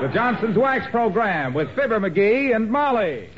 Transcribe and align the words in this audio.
The 0.00 0.08
Johnson's 0.14 0.56
Wax 0.56 0.86
Program 0.90 1.52
with 1.52 1.68
Fibber 1.74 2.00
McGee 2.00 2.56
and 2.56 2.70
Molly. 2.70 3.28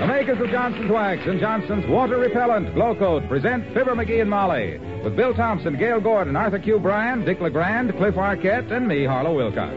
The 0.00 0.06
makers 0.06 0.40
of 0.40 0.48
Johnson's 0.50 0.90
Wax 0.90 1.20
and 1.26 1.38
Johnson's 1.38 1.86
Water 1.90 2.16
Repellent 2.16 2.72
Glow 2.72 2.94
Coat 2.94 3.28
present 3.28 3.66
Fibber 3.74 3.94
McGee 3.94 4.22
and 4.22 4.30
Molly 4.30 4.78
with 5.04 5.14
Bill 5.14 5.34
Thompson, 5.34 5.76
Gale 5.76 6.00
Gordon, 6.00 6.34
Arthur 6.34 6.58
Q. 6.58 6.78
Bryan, 6.78 7.22
Dick 7.22 7.38
LeGrand, 7.42 7.94
Cliff 7.98 8.14
Arquette, 8.14 8.72
and 8.72 8.88
me, 8.88 9.04
Harlow 9.04 9.36
Wilcox. 9.36 9.76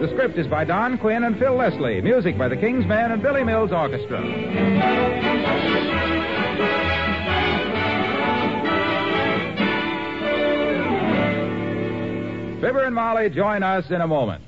The 0.00 0.08
script 0.12 0.38
is 0.38 0.46
by 0.46 0.62
Don 0.64 0.96
Quinn 0.96 1.24
and 1.24 1.36
Phil 1.40 1.56
Leslie. 1.56 2.00
Music 2.02 2.38
by 2.38 2.46
the 2.46 2.56
King's 2.56 2.86
Men 2.86 3.10
and 3.10 3.20
Billy 3.20 3.42
Mills 3.42 3.72
Orchestra. 3.72 4.20
Fibber 12.60 12.84
and 12.84 12.94
Molly 12.94 13.30
join 13.30 13.62
us 13.62 13.90
in 13.90 14.02
a 14.02 14.06
moment. 14.06 14.44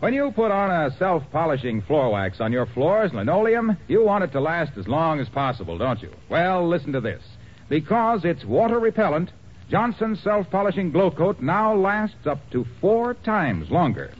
When 0.00 0.12
you 0.12 0.32
put 0.32 0.50
on 0.50 0.70
a 0.70 0.94
self 0.98 1.22
polishing 1.32 1.80
floor 1.80 2.10
wax 2.10 2.42
on 2.42 2.52
your 2.52 2.66
floors, 2.66 3.14
linoleum, 3.14 3.78
you 3.88 4.04
want 4.04 4.22
it 4.22 4.32
to 4.32 4.40
last 4.40 4.72
as 4.76 4.86
long 4.86 5.18
as 5.18 5.30
possible, 5.30 5.78
don't 5.78 6.02
you? 6.02 6.10
Well, 6.28 6.68
listen 6.68 6.92
to 6.92 7.00
this. 7.00 7.22
Because 7.70 8.26
it's 8.26 8.44
water 8.44 8.78
repellent, 8.78 9.30
Johnson's 9.70 10.20
self 10.20 10.50
polishing 10.50 10.92
glow 10.92 11.10
coat 11.10 11.40
now 11.40 11.74
lasts 11.74 12.26
up 12.26 12.38
to 12.50 12.66
four 12.82 13.14
times 13.14 13.70
longer. 13.70 14.12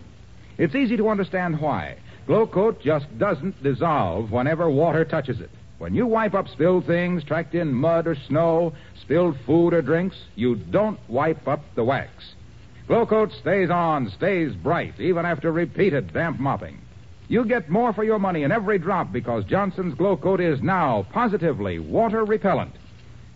It's 0.57 0.75
easy 0.75 0.97
to 0.97 1.11
understand 1.11 1.61
why. 1.61 1.99
Glow 2.27 2.47
coat 2.47 2.81
just 2.81 3.19
doesn't 3.19 3.63
dissolve 3.63 4.33
whenever 4.33 4.71
water 4.71 5.05
touches 5.05 5.39
it. 5.39 5.51
When 5.77 5.95
you 5.95 6.07
wipe 6.07 6.33
up 6.33 6.49
spilled 6.49 6.87
things, 6.87 7.25
tracked 7.25 7.55
in 7.55 7.75
mud 7.75 8.07
or 8.07 8.15
snow, 8.15 8.73
spilled 9.03 9.37
food 9.45 9.75
or 9.75 9.83
drinks, 9.83 10.17
you 10.35 10.55
don't 10.55 10.99
wipe 11.11 11.47
up 11.47 11.61
the 11.75 11.85
wax. 11.85 12.32
Glow 12.87 13.07
Coat 13.07 13.33
stays 13.41 13.71
on, 13.71 14.11
stays 14.11 14.55
bright, 14.55 14.99
even 14.99 15.25
after 15.25 15.53
repeated 15.53 16.13
damp 16.13 16.41
mopping. 16.41 16.79
You 17.29 17.45
get 17.45 17.71
more 17.71 17.93
for 17.93 18.05
your 18.05 18.19
money 18.19 18.43
in 18.43 18.53
every 18.53 18.79
drop 18.79 19.13
because 19.13 19.45
Johnson's 19.45 19.95
Glow 19.95 20.17
Coat 20.17 20.41
is 20.41 20.61
now 20.61 21.07
positively 21.13 21.79
water 21.79 22.25
repellent. 22.25 22.75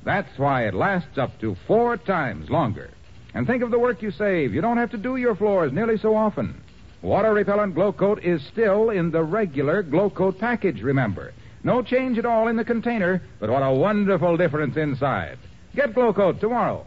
That's 0.05 0.39
why 0.39 0.67
it 0.67 0.75
lasts 0.75 1.17
up 1.17 1.41
to 1.41 1.57
four 1.67 1.97
times 1.97 2.51
longer. 2.51 2.91
And 3.35 3.47
think 3.47 3.63
of 3.63 3.71
the 3.71 3.79
work 3.79 4.03
you 4.03 4.11
save. 4.11 4.53
You 4.53 4.61
don't 4.61 4.77
have 4.77 4.91
to 4.91 4.99
do 4.99 5.17
your 5.17 5.35
floors 5.35 5.73
nearly 5.73 5.99
so 5.99 6.15
often. 6.15 6.61
Water 7.03 7.33
repellent 7.33 7.75
Glow 7.75 7.93
Coat 7.93 8.23
is 8.25 8.45
still 8.47 8.91
in 8.91 9.11
the 9.11 9.23
regular 9.23 9.83
Glow 9.83 10.11
Coat 10.11 10.39
package, 10.39 10.83
remember. 10.83 11.33
No 11.63 11.83
change 11.83 12.19
at 12.19 12.27
all 12.27 12.49
in 12.49 12.57
the 12.57 12.65
container, 12.65 13.23
but 13.41 13.51
what 13.51 13.63
a 13.63 13.73
wonderful 13.73 14.37
difference 14.37 14.77
inside. 14.77 15.39
Get 15.75 15.95
Glow 15.95 16.13
Coat 16.13 16.41
tomorrow. 16.41 16.87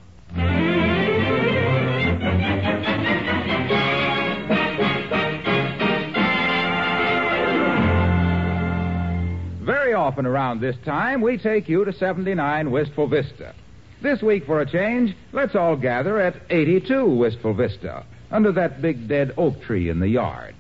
Often 10.09 10.25
around 10.25 10.59
this 10.59 10.75
time, 10.85 11.21
we 11.21 11.37
take 11.37 11.69
you 11.69 11.85
to 11.85 11.93
79 11.93 12.71
Wistful 12.71 13.07
Vista. 13.07 13.53
This 14.01 14.23
week, 14.23 14.43
for 14.47 14.59
a 14.59 14.65
change, 14.65 15.15
let's 15.33 15.53
all 15.53 15.75
gather 15.75 16.19
at 16.19 16.41
82 16.49 17.05
Wistful 17.05 17.53
Vista, 17.53 18.03
under 18.31 18.51
that 18.53 18.81
big 18.81 19.07
dead 19.07 19.35
oak 19.37 19.61
tree 19.61 19.87
in 19.87 19.99
the 19.99 20.07
yard, 20.07 20.55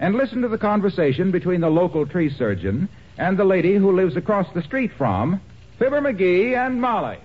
and 0.00 0.14
listen 0.14 0.40
to 0.40 0.48
the 0.48 0.56
conversation 0.56 1.30
between 1.30 1.60
the 1.60 1.68
local 1.68 2.06
tree 2.06 2.30
surgeon 2.38 2.88
and 3.18 3.38
the 3.38 3.44
lady 3.44 3.76
who 3.76 3.94
lives 3.94 4.16
across 4.16 4.46
the 4.54 4.62
street 4.62 4.90
from 4.96 5.42
Fibber 5.78 6.00
McGee 6.00 6.56
and 6.56 6.80
Molly. 6.80 7.18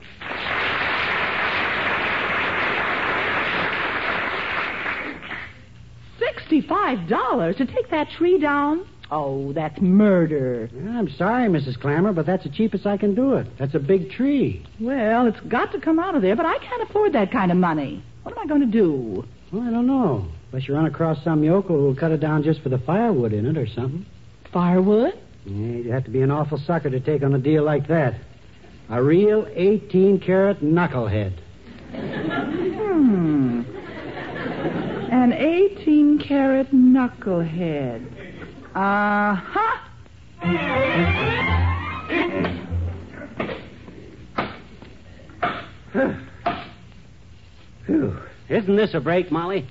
Sixty-five 6.20 7.08
dollars 7.08 7.56
to 7.56 7.66
take 7.66 7.90
that 7.92 8.10
tree 8.18 8.42
down? 8.42 8.86
Oh, 9.12 9.52
that's 9.52 9.80
murder. 9.82 10.70
I'm 10.74 11.10
sorry, 11.18 11.50
Mrs. 11.50 11.78
Clammer, 11.80 12.14
but 12.14 12.26
that's 12.26 12.44
the 12.46 12.50
cheapest 12.50 12.86
I 12.88 12.96
can 12.96 13.14
do 13.14 13.34
it. 13.34 13.46
That's 13.60 13.76
a 13.76 13.80
big 13.80 14.10
tree. 14.10 14.66
Well, 14.80 15.28
it's 15.28 15.40
got 15.42 15.74
to 15.74 15.82
come 15.82 16.00
out 16.00 16.16
of 16.16 16.22
there, 16.22 16.38
but 16.38 16.46
I 16.46 16.58
can't 16.60 16.82
afford 16.90 17.12
that 17.14 17.30
kind 17.30 17.52
of 17.52 17.58
money. 17.58 18.02
What 18.24 18.38
am 18.38 18.40
I 18.44 18.48
going 18.48 18.62
to 18.62 18.68
do? 18.68 19.26
Well, 19.52 19.64
I 19.64 19.70
don't 19.70 19.86
know. 19.86 20.28
Unless 20.52 20.70
you 20.70 20.76
run 20.76 20.86
across 20.86 21.22
some 21.26 21.44
yokel 21.44 21.76
who'll 21.76 21.96
cut 21.96 22.12
it 22.12 22.22
down 22.22 22.44
just 22.44 22.62
for 22.62 22.70
the 22.70 22.78
firewood 22.78 23.34
in 23.34 23.46
it 23.46 23.58
or 23.58 23.68
something. 23.68 24.06
Firewood? 24.54 25.14
Yeah, 25.46 25.56
you'd 25.56 25.88
have 25.88 26.06
to 26.06 26.10
be 26.12 26.22
an 26.22 26.32
awful 26.32 26.58
sucker 26.58 26.90
to 26.90 27.00
take 27.02 27.22
on 27.22 27.34
a 27.34 27.40
deal 27.40 27.64
like 27.64 27.88
that. 27.90 28.16
A 28.90 29.04
real 29.04 29.46
18 29.54 30.22
carat 30.22 30.62
knucklehead. 30.62 31.38
Hmm. 31.94 33.64
An 35.12 35.34
18 35.34 36.20
carat 36.20 36.72
knucklehead. 36.72 38.21
Uh 38.74 39.36
huh. 39.36 39.78
Phew. 47.86 48.18
Isn't 48.50 48.76
this 48.76 48.94
a 48.94 49.00
break, 49.00 49.32
Molly? 49.32 49.66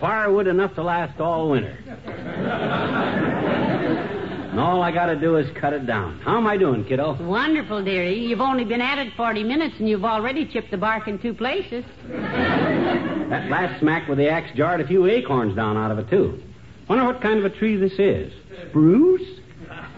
Firewood 0.00 0.46
enough 0.46 0.74
to 0.74 0.82
last 0.82 1.18
all 1.20 1.50
winter. 1.50 1.76
and 4.50 4.60
all 4.60 4.82
I 4.82 4.92
gotta 4.92 5.16
do 5.16 5.36
is 5.36 5.48
cut 5.58 5.72
it 5.72 5.86
down. 5.86 6.18
How 6.20 6.36
am 6.36 6.46
I 6.46 6.58
doing, 6.58 6.84
kiddo? 6.84 7.14
Wonderful, 7.22 7.82
dearie. 7.82 8.18
You've 8.18 8.40
only 8.42 8.64
been 8.64 8.82
at 8.82 8.98
it 8.98 9.14
40 9.16 9.42
minutes 9.42 9.76
and 9.78 9.88
you've 9.88 10.04
already 10.04 10.46
chipped 10.46 10.70
the 10.70 10.76
bark 10.76 11.08
in 11.08 11.18
two 11.18 11.32
places. 11.34 11.84
That 12.08 13.50
last 13.50 13.80
smack 13.80 14.06
with 14.08 14.18
the 14.18 14.28
axe 14.28 14.50
jarred 14.54 14.80
a 14.80 14.86
few 14.86 15.06
acorns 15.06 15.56
down 15.56 15.76
out 15.76 15.90
of 15.90 15.98
it, 15.98 16.08
too. 16.10 16.40
Wonder 16.88 17.04
what 17.04 17.20
kind 17.20 17.38
of 17.38 17.44
a 17.44 17.50
tree 17.50 17.76
this 17.76 17.98
is. 17.98 18.32
Spruce? 18.68 19.40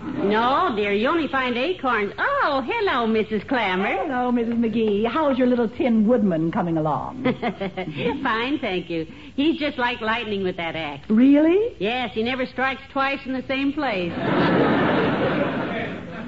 No, 0.03 0.73
dear, 0.77 0.93
you 0.93 1.09
only 1.09 1.29
find 1.29 1.57
acorns. 1.57 2.13
Oh, 2.19 2.63
hello, 2.65 3.07
Mrs. 3.07 3.47
Clammer. 3.49 3.87
Hello, 3.97 4.31
Mrs. 4.33 4.55
McGee. 4.59 5.07
How's 5.07 5.37
your 5.37 5.47
little 5.47 5.69
tin 5.69 6.07
woodman 6.07 6.51
coming 6.51 6.77
along? 6.79 7.25
Fine, 8.23 8.59
thank 8.61 8.89
you. 8.89 9.07
He's 9.35 9.59
just 9.59 9.77
like 9.79 10.01
lightning 10.01 10.43
with 10.45 10.57
that 10.57 10.77
axe. 10.77 11.05
really? 11.11 11.75
Yes, 11.79 12.11
he 12.15 12.23
never 12.23 12.47
strikes 12.47 12.83
twice 12.93 13.19
in 13.27 13.33
the 13.33 13.45
same 13.49 13.73
place. 13.73 14.13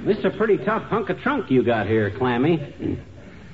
This 0.06 0.18
is 0.18 0.24
a 0.24 0.30
pretty 0.30 0.56
tough 0.64 0.82
hunk 0.84 1.08
of 1.10 1.18
trunk 1.20 1.50
you 1.50 1.62
got 1.62 1.86
here, 1.86 2.10
Clammy. 2.18 2.58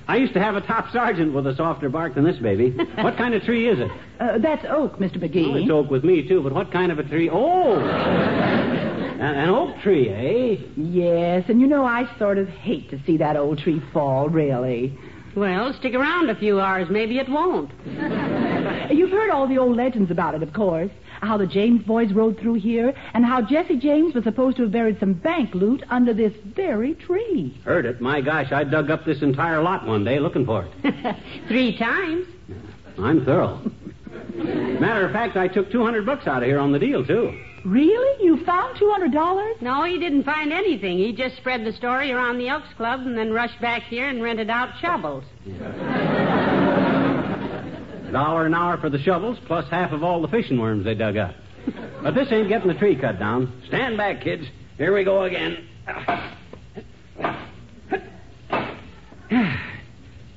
I 0.09 0.17
used 0.17 0.35
to 0.35 0.41
have 0.41 0.55
a 0.55 0.61
top 0.61 0.93
sergeant 0.93 1.33
with 1.35 1.47
a 1.47 1.57
softer 1.57 1.89
bark 1.89 2.15
than 2.15 2.25
this 2.25 2.39
baby. 2.39 2.77
What 2.97 3.17
kind 3.17 3.35
of 3.35 3.43
tree 3.43 3.69
is 3.69 3.79
it? 3.79 3.91
Uh, 4.21 4.39
that's 4.39 4.65
oak, 4.69 4.99
Mr. 4.99 5.19
McGee. 5.19 5.53
Oh, 5.53 5.57
it's 5.57 5.71
oak 5.71 5.91
with 5.91 6.05
me, 6.05 6.27
too, 6.27 6.43
but 6.43 6.53
what 6.53 6.73
kind 6.73 6.91
of 6.91 6.99
a 6.99 7.03
tree? 7.03 7.29
Oh! 7.31 7.79
an, 7.79 9.21
an 9.21 9.49
oak 9.49 9.81
tree, 9.83 10.09
eh? 10.09 10.65
Yes, 10.77 11.45
and 11.49 11.61
you 11.61 11.67
know 11.67 11.85
I 11.85 12.09
sort 12.19 12.39
of 12.39 12.49
hate 12.49 12.89
to 12.91 13.01
see 13.05 13.17
that 13.19 13.37
old 13.37 13.59
tree 13.59 13.83
fall, 13.93 14.29
really. 14.29 14.97
Well, 15.37 15.75
stick 15.75 15.95
around 15.95 16.31
a 16.31 16.35
few 16.35 16.61
hours. 16.61 16.89
Maybe 16.91 17.19
it 17.19 17.29
won't. 17.29 17.71
You've 18.91 19.11
heard 19.11 19.31
all 19.31 19.47
the 19.47 19.59
old 19.59 19.77
legends 19.77 20.11
about 20.11 20.35
it, 20.35 20.43
of 20.43 20.53
course. 20.55 20.91
How 21.23 21.37
the 21.37 21.47
James 21.47 21.83
boys 21.85 22.13
rode 22.13 22.39
through 22.39 22.55
here, 22.55 22.95
and 23.15 23.25
how 23.25 23.43
Jesse 23.43 23.77
James 23.77 24.15
was 24.15 24.25
supposed 24.25 24.57
to 24.59 24.65
have 24.65 24.73
buried 24.73 24.99
some 25.01 25.15
bank 25.15 25.55
loot 25.55 25.83
under 25.91 26.13
this 26.13 26.33
very 26.55 26.95
tree. 26.95 27.59
Heard 27.65 27.87
it. 27.87 28.01
My 28.01 28.21
gosh, 28.21 28.53
I 28.53 28.65
dug 28.65 28.91
up 28.91 29.05
this 29.05 29.23
entire 29.23 29.63
lot 29.63 29.87
one 29.87 30.05
day 30.05 30.19
looking 30.19 30.45
for 30.47 30.67
it. 30.83 31.17
Three 31.49 31.77
times. 31.77 32.27
I'm 32.99 33.25
thorough. 33.25 33.61
Matter 34.35 35.07
of 35.07 35.13
fact, 35.13 35.37
I 35.37 35.49
took 35.49 35.71
200 35.71 36.05
bucks 36.05 36.27
out 36.27 36.43
of 36.43 36.49
here 36.49 36.59
on 36.59 36.73
the 36.73 36.79
deal, 36.79 37.05
too. 37.05 37.39
Really? 37.65 38.25
You 38.25 38.45
found 38.45 38.77
$200? 38.79 39.61
No, 39.61 39.83
he 39.83 39.99
didn't 39.99 40.23
find 40.23 40.53
anything. 40.53 40.99
He 40.99 41.13
just 41.13 41.37
spread 41.37 41.65
the 41.65 41.73
story 41.73 42.13
around 42.13 42.39
the 42.39 42.49
Elks 42.49 42.73
Club 42.77 43.01
and 43.01 43.19
then 43.19 43.33
rushed 43.33 43.61
back 43.61 43.83
here 43.83 44.09
and 44.09 44.23
rented 44.23 44.51
out 44.51 44.71
shovels. 44.81 45.25
Dollar 48.17 48.47
an 48.47 48.55
hour 48.55 48.79
for 48.79 48.89
the 48.89 48.99
shovels, 48.99 49.37
plus 49.47 49.69
half 49.71 49.93
of 49.93 50.03
all 50.03 50.23
the 50.23 50.29
fishing 50.29 50.59
worms 50.59 50.87
they 50.87 50.95
dug 50.95 51.19
up. 51.19 51.35
But 52.03 52.15
this 52.15 52.33
ain't 52.33 52.49
getting 52.49 52.69
the 52.69 52.79
tree 52.79 52.97
cut 52.97 53.19
down. 53.19 53.63
Stand 53.69 53.99
back, 53.99 54.23
kids. 54.23 54.47
Here 54.79 54.95
we 54.95 55.05
go 55.05 55.25
again. 55.25 55.69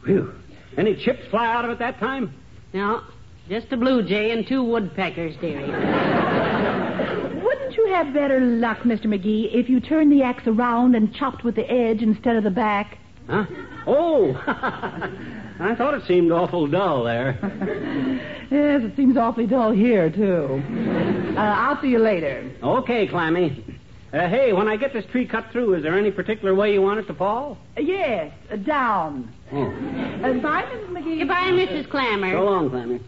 Phew. 0.03 0.33
Any 0.77 1.01
chips 1.05 1.21
fly 1.31 1.47
out 1.47 1.63
of 1.63 1.71
it 1.71 1.79
that 1.79 1.99
time? 1.99 2.33
No, 2.73 3.01
just 3.47 3.71
a 3.71 3.77
blue 3.77 4.05
jay 4.05 4.31
and 4.31 4.45
two 4.45 4.61
woodpeckers, 4.61 5.37
dearie. 5.39 5.63
Wouldn't 7.41 7.77
you 7.77 7.93
have 7.93 8.13
better 8.13 8.41
luck, 8.41 8.79
Mr. 8.79 9.05
McGee, 9.05 9.55
if 9.55 9.69
you 9.69 9.79
turned 9.79 10.11
the 10.11 10.21
axe 10.21 10.43
around 10.47 10.95
and 10.95 11.15
chopped 11.15 11.45
with 11.45 11.55
the 11.55 11.71
edge 11.71 12.01
instead 12.01 12.35
of 12.35 12.43
the 12.43 12.51
back? 12.51 12.97
Huh? 13.29 13.45
Oh! 13.87 15.35
I 15.59 15.75
thought 15.75 15.93
it 15.93 16.03
seemed 16.07 16.31
awful 16.31 16.67
dull 16.67 17.03
there. 17.03 17.37
Yes, 18.51 18.81
it 18.83 18.95
seems 18.95 19.15
awfully 19.15 19.45
dull 19.45 19.71
here, 19.71 20.09
too. 20.09 20.63
Uh, 21.37 21.39
I'll 21.39 21.79
see 21.83 21.89
you 21.89 21.99
later. 21.99 22.51
Okay, 22.63 23.07
Clammy. 23.07 23.63
Uh, 24.11 24.27
hey, 24.27 24.53
when 24.53 24.67
I 24.67 24.75
get 24.75 24.91
this 24.91 25.05
tree 25.11 25.27
cut 25.27 25.51
through, 25.51 25.75
is 25.75 25.83
there 25.83 25.95
any 25.95 26.09
particular 26.09 26.55
way 26.55 26.73
you 26.73 26.81
want 26.81 26.99
it 26.99 27.05
to 27.09 27.13
fall? 27.13 27.59
Uh, 27.77 27.81
yes, 27.81 28.33
uh, 28.51 28.55
down. 28.55 29.31
Oh. 29.51 29.65
Uh, 29.67 30.33
bye, 30.41 30.63
Mrs. 30.63 30.87
McGee. 30.89 31.19
Goodbye, 31.19 31.51
Mrs. 31.51 31.87
Clammer. 31.91 32.31
So 32.33 32.43
long, 32.43 32.71
Clammy. 32.71 32.99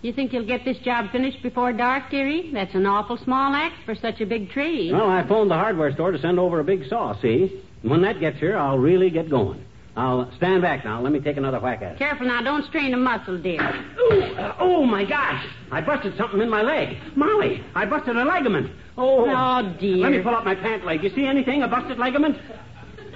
You 0.00 0.12
think 0.14 0.32
you'll 0.32 0.46
get 0.46 0.64
this 0.64 0.78
job 0.78 1.10
finished 1.12 1.42
before 1.42 1.74
dark, 1.74 2.10
dearie? 2.10 2.50
That's 2.54 2.74
an 2.74 2.86
awful 2.86 3.18
small 3.18 3.54
axe 3.54 3.76
for 3.84 3.94
such 3.94 4.22
a 4.22 4.26
big 4.26 4.48
tree. 4.48 4.90
Well, 4.90 5.10
I 5.10 5.22
phoned 5.28 5.50
the 5.50 5.54
hardware 5.54 5.92
store 5.92 6.12
to 6.12 6.18
send 6.18 6.38
over 6.38 6.60
a 6.60 6.64
big 6.64 6.88
saw, 6.88 7.20
see? 7.20 7.60
And 7.82 7.90
when 7.90 8.00
that 8.02 8.20
gets 8.20 8.38
here, 8.38 8.56
I'll 8.56 8.78
really 8.78 9.10
get 9.10 9.28
going. 9.28 9.62
I'll 9.96 10.30
stand 10.36 10.60
back 10.60 10.84
now. 10.84 11.00
Let 11.00 11.12
me 11.12 11.20
take 11.20 11.38
another 11.38 11.58
whack 11.58 11.80
at 11.80 11.92
it. 11.92 11.98
Careful 11.98 12.26
now, 12.26 12.42
don't 12.42 12.64
strain 12.66 12.92
a 12.92 12.98
muscle, 12.98 13.38
dear. 13.38 13.62
Ooh, 13.98 14.20
uh, 14.36 14.56
oh, 14.60 14.84
my 14.84 15.04
gosh. 15.06 15.42
I 15.72 15.80
busted 15.80 16.16
something 16.18 16.40
in 16.40 16.50
my 16.50 16.60
leg. 16.62 16.98
Molly, 17.16 17.64
I 17.74 17.86
busted 17.86 18.14
a 18.16 18.24
ligament. 18.24 18.70
Oh, 18.98 19.24
Oh, 19.28 19.74
dear. 19.80 19.96
Let 19.96 20.12
me 20.12 20.20
pull 20.22 20.34
up 20.34 20.44
my 20.44 20.54
pant 20.54 20.84
leg. 20.84 21.02
You 21.02 21.08
see 21.14 21.24
anything? 21.24 21.62
A 21.62 21.68
busted 21.68 21.98
ligament? 21.98 22.36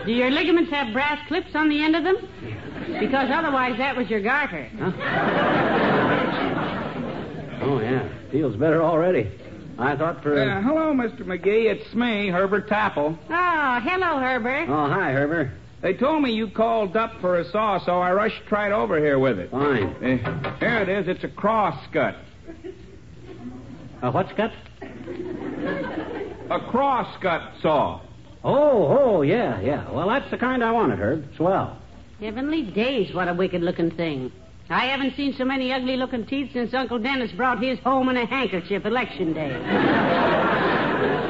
Do 0.07 0.13
your 0.13 0.31
ligaments 0.31 0.71
have 0.71 0.95
brass 0.95 1.19
clips 1.29 1.55
on 1.55 1.69
the 1.69 1.83
end 1.83 1.95
of 1.95 2.03
them? 2.05 2.17
Because 2.99 3.29
otherwise 3.31 3.77
that 3.77 3.95
was 3.95 4.09
your 4.09 4.23
garter. 4.23 4.67
Oh, 7.63 7.79
yeah. 7.81 8.09
Feels 8.33 8.57
better 8.57 8.83
already. 8.83 9.31
I 9.79 9.97
thought 9.97 10.23
for. 10.23 10.39
Uh, 10.39 10.63
hello, 10.63 10.93
Mr. 10.95 11.21
McGee. 11.21 11.71
It's 11.71 11.95
me, 11.95 12.29
Herbert 12.29 12.69
Tapple. 12.69 13.19
Oh, 13.29 13.81
hello, 13.83 14.19
Herbert. 14.19 14.69
Oh, 14.69 14.89
hi, 14.89 15.13
Herbert. 15.13 15.51
They 15.83 15.95
told 15.95 16.23
me 16.23 16.33
you 16.33 16.51
called 16.51 16.95
up 16.97 17.21
for 17.21 17.39
a 17.39 17.51
saw, 17.51 17.79
so 17.85 18.01
I 18.01 18.13
rushed 18.13 18.43
right 18.51 18.71
over 18.71 18.99
here 18.99 19.19
with 19.19 19.39
it. 19.39 19.51
Fine. 19.51 19.85
Uh, 19.85 20.59
here 20.59 20.79
it 20.79 20.89
is. 20.91 21.09
It's 21.09 21.25
a 21.25 21.29
cross 21.29 21.79
cut. 21.93 22.17
A 24.03 24.11
what's 24.11 24.33
cut? 24.33 24.53
A 26.51 26.61
cross 26.71 27.17
cut 27.23 27.53
saw. 27.63 28.01
Oh, 28.45 28.99
oh, 28.99 29.23
yeah, 29.23 29.61
yeah. 29.61 29.91
Well, 29.91 30.09
that's 30.09 30.31
the 30.31 30.39
kind 30.39 30.63
I 30.63 30.73
wanted, 30.73 30.99
Herb. 30.99 31.25
Swell. 31.37 31.79
Heavenly 32.21 32.63
days, 32.63 33.15
what 33.15 33.29
a 33.29 33.35
wicked 33.35 33.63
looking 33.63 33.91
thing. 33.91 34.33
I 34.69 34.87
haven't 34.87 35.17
seen 35.17 35.35
so 35.37 35.45
many 35.45 35.73
ugly 35.73 35.97
looking 35.97 36.27
teeth 36.27 36.51
since 36.53 36.75
Uncle 36.75 36.99
Dennis 36.99 37.33
brought 37.33 37.63
his 37.63 37.79
home 37.81 38.09
in 38.09 38.17
a 38.17 38.27
handkerchief 38.27 38.85
election 38.85 39.33
day. 39.33 41.27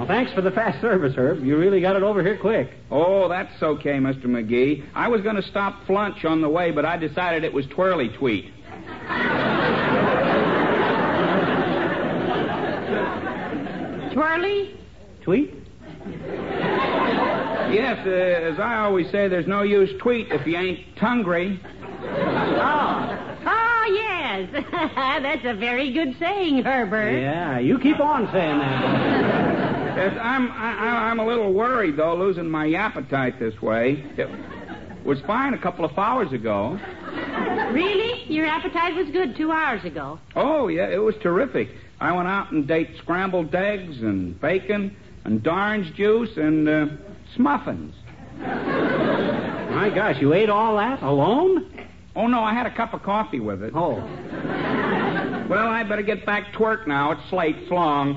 Well, 0.00 0.08
thanks 0.08 0.32
for 0.32 0.40
the 0.40 0.50
fast 0.50 0.80
service, 0.80 1.12
Herb. 1.14 1.44
You 1.44 1.58
really 1.58 1.82
got 1.82 1.94
it 1.94 2.02
over 2.02 2.22
here 2.22 2.38
quick. 2.38 2.70
Oh, 2.90 3.28
that's 3.28 3.62
okay, 3.62 3.98
Mr. 3.98 4.24
McGee. 4.24 4.82
I 4.94 5.08
was 5.08 5.20
going 5.20 5.36
to 5.36 5.42
stop 5.42 5.84
flunch 5.86 6.24
on 6.24 6.40
the 6.40 6.48
way, 6.48 6.70
but 6.70 6.86
I 6.86 6.96
decided 6.96 7.44
it 7.44 7.52
was 7.52 7.66
twirly 7.66 8.08
tweet. 8.08 8.46
Twirly? 14.14 14.74
Tweet? 15.20 15.52
Yes, 17.70 17.98
uh, 18.06 18.10
as 18.10 18.58
I 18.58 18.78
always 18.78 19.10
say, 19.10 19.28
there's 19.28 19.46
no 19.46 19.64
use 19.64 19.90
tweet 20.00 20.28
if 20.30 20.46
you 20.46 20.56
ain't 20.56 20.96
hungry. 20.96 21.60
Oh. 22.02 23.36
Oh, 23.44 23.84
yes. 23.92 24.64
That's 24.96 25.44
a 25.44 25.52
very 25.60 25.92
good 25.92 26.16
saying, 26.18 26.62
Herbert. 26.62 27.20
Yeah, 27.20 27.58
you 27.58 27.78
keep 27.78 28.00
on 28.00 28.32
saying 28.32 28.60
that. 28.60 29.49
Yes, 30.00 30.16
I'm 30.18 30.50
I, 30.52 30.72
I- 30.72 31.10
I'm 31.10 31.18
a 31.18 31.26
little 31.26 31.52
worried 31.52 31.96
though, 31.98 32.16
losing 32.16 32.48
my 32.50 32.72
appetite 32.72 33.38
this 33.38 33.60
way. 33.60 34.02
It 34.16 34.30
was 35.04 35.20
fine 35.26 35.52
a 35.52 35.58
couple 35.58 35.84
of 35.84 35.96
hours 35.98 36.32
ago. 36.32 36.78
Really? 37.72 38.24
Your 38.32 38.46
appetite 38.46 38.94
was 38.94 39.08
good 39.12 39.36
two 39.36 39.52
hours 39.52 39.84
ago. 39.84 40.18
Oh 40.34 40.68
yeah, 40.68 40.88
it 40.88 41.02
was 41.02 41.14
terrific. 41.22 41.68
I 42.00 42.12
went 42.12 42.28
out 42.28 42.50
and 42.50 42.70
ate 42.70 42.96
scrambled 42.96 43.54
eggs 43.54 43.98
and 44.00 44.40
bacon 44.40 44.96
and 45.24 45.46
orange 45.46 45.94
juice 45.94 46.34
and 46.38 46.66
uh, 46.66 46.86
smuffins. 47.36 47.94
My 48.38 49.92
gosh, 49.94 50.16
you 50.18 50.32
ate 50.32 50.48
all 50.48 50.76
that 50.78 51.02
alone? 51.02 51.88
Oh 52.16 52.26
no, 52.26 52.40
I 52.40 52.54
had 52.54 52.64
a 52.64 52.74
cup 52.74 52.94
of 52.94 53.02
coffee 53.02 53.40
with 53.40 53.62
it. 53.62 53.72
Oh. 53.76 53.96
Well, 55.50 55.68
I 55.68 55.82
better 55.86 56.02
get 56.02 56.24
back 56.24 56.54
to 56.54 56.58
work 56.58 56.88
now. 56.88 57.12
It's 57.12 57.32
late, 57.34 57.56
it's 57.58 57.70
long. 57.70 58.16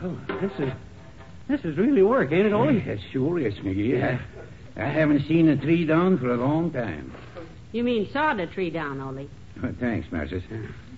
Phew, 0.00 0.18
oh, 0.28 0.40
this 0.40 0.52
is 0.58 0.72
this 1.48 1.60
is 1.64 1.76
really 1.76 2.02
work, 2.02 2.30
ain't 2.32 2.46
it, 2.46 2.52
Ollie? 2.52 2.82
Yes, 2.86 3.00
sure 3.12 3.38
is, 3.38 3.54
McGee. 3.54 4.02
I, 4.02 4.20
I 4.80 4.86
haven't 4.86 5.26
seen 5.26 5.48
a 5.48 5.56
tree 5.56 5.84
down 5.84 6.18
for 6.18 6.32
a 6.32 6.36
long 6.36 6.70
time. 6.70 7.12
You 7.72 7.82
mean 7.82 8.08
saw 8.12 8.34
the 8.34 8.46
tree 8.46 8.70
down, 8.70 9.00
Ollie? 9.00 9.28
Oh, 9.62 9.74
thanks, 9.80 10.08
Mrs. 10.08 10.42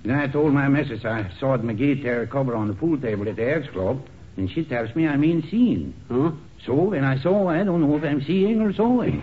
Then 0.04 0.18
I 0.18 0.26
told 0.26 0.52
my 0.52 0.68
missus 0.68 1.04
I 1.04 1.30
saw 1.40 1.56
McGee 1.56 2.02
tear 2.02 2.22
a 2.22 2.26
cover 2.26 2.54
on 2.54 2.68
the 2.68 2.74
pool 2.74 2.98
table 3.00 3.28
at 3.28 3.36
the 3.36 3.54
Elks 3.54 3.68
Club, 3.70 4.06
and 4.36 4.50
she 4.50 4.64
tells 4.64 4.94
me 4.94 5.06
I 5.08 5.16
mean 5.16 5.46
seen. 5.50 5.94
Huh? 6.10 6.32
So 6.66 6.74
when 6.74 7.04
I 7.04 7.18
saw, 7.22 7.48
I 7.48 7.64
don't 7.64 7.80
know 7.80 7.96
if 7.96 8.04
I'm 8.04 8.22
seeing 8.22 8.60
or 8.60 8.72
sawing. 8.74 9.20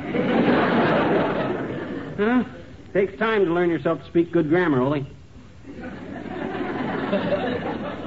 Huh? 2.17 2.43
Takes 2.91 3.17
time 3.19 3.45
to 3.45 3.53
learn 3.53 3.69
yourself 3.69 3.99
to 3.99 4.05
speak 4.07 4.31
good 4.31 4.49
grammar, 4.49 4.81
Ollie. 4.81 5.07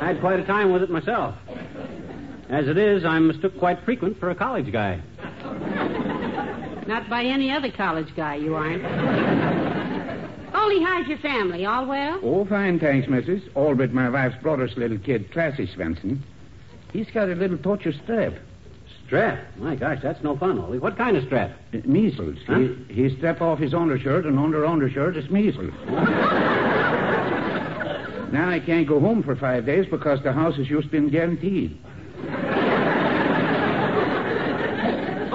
I 0.02 0.06
had 0.06 0.20
quite 0.20 0.40
a 0.40 0.44
time 0.44 0.72
with 0.72 0.82
it 0.82 0.90
myself. 0.90 1.34
As 2.52 2.68
it 2.68 2.76
is, 2.76 3.02
I'm 3.02 3.28
mistook 3.28 3.58
quite 3.58 3.82
frequent 3.82 4.20
for 4.20 4.28
a 4.28 4.34
college 4.34 4.70
guy. 4.70 5.00
Not 6.86 7.08
by 7.08 7.24
any 7.24 7.50
other 7.50 7.70
college 7.70 8.14
guy, 8.14 8.34
you 8.34 8.54
aren't. 8.54 8.84
Ollie, 10.54 10.82
how's 10.82 11.08
your 11.08 11.16
family? 11.18 11.64
All 11.64 11.86
well? 11.86 12.20
Oh, 12.22 12.44
fine, 12.44 12.78
thanks, 12.78 13.08
Mrs. 13.08 13.40
All 13.54 13.74
but 13.74 13.94
my 13.94 14.10
wife's 14.10 14.36
brother's 14.42 14.76
little 14.76 14.98
kid, 14.98 15.32
Classy 15.32 15.66
Svensson. 15.66 16.18
He's 16.92 17.06
got 17.14 17.30
a 17.30 17.34
little 17.34 17.56
touch 17.56 17.86
of 17.86 17.94
strep. 17.94 18.38
Strap? 19.06 19.56
My 19.56 19.74
gosh, 19.74 20.00
that's 20.02 20.22
no 20.22 20.36
fun, 20.36 20.58
Ollie. 20.58 20.78
What 20.78 20.98
kind 20.98 21.16
of 21.16 21.24
strap? 21.24 21.52
Uh, 21.72 21.78
measles. 21.86 22.36
Huh? 22.46 22.58
He, 22.58 22.74
he 22.92 23.16
strep 23.16 23.40
off 23.40 23.60
his 23.60 23.72
undershirt, 23.72 24.26
and 24.26 24.38
under 24.38 24.66
undershirt 24.66 25.16
is 25.16 25.30
measles. 25.30 25.72
now 28.30 28.50
I 28.50 28.60
can't 28.64 28.86
go 28.86 29.00
home 29.00 29.22
for 29.22 29.36
five 29.36 29.64
days 29.64 29.86
because 29.90 30.22
the 30.22 30.34
house 30.34 30.56
has 30.56 30.66
just 30.66 30.90
been 30.90 31.08
guaranteed. 31.08 31.78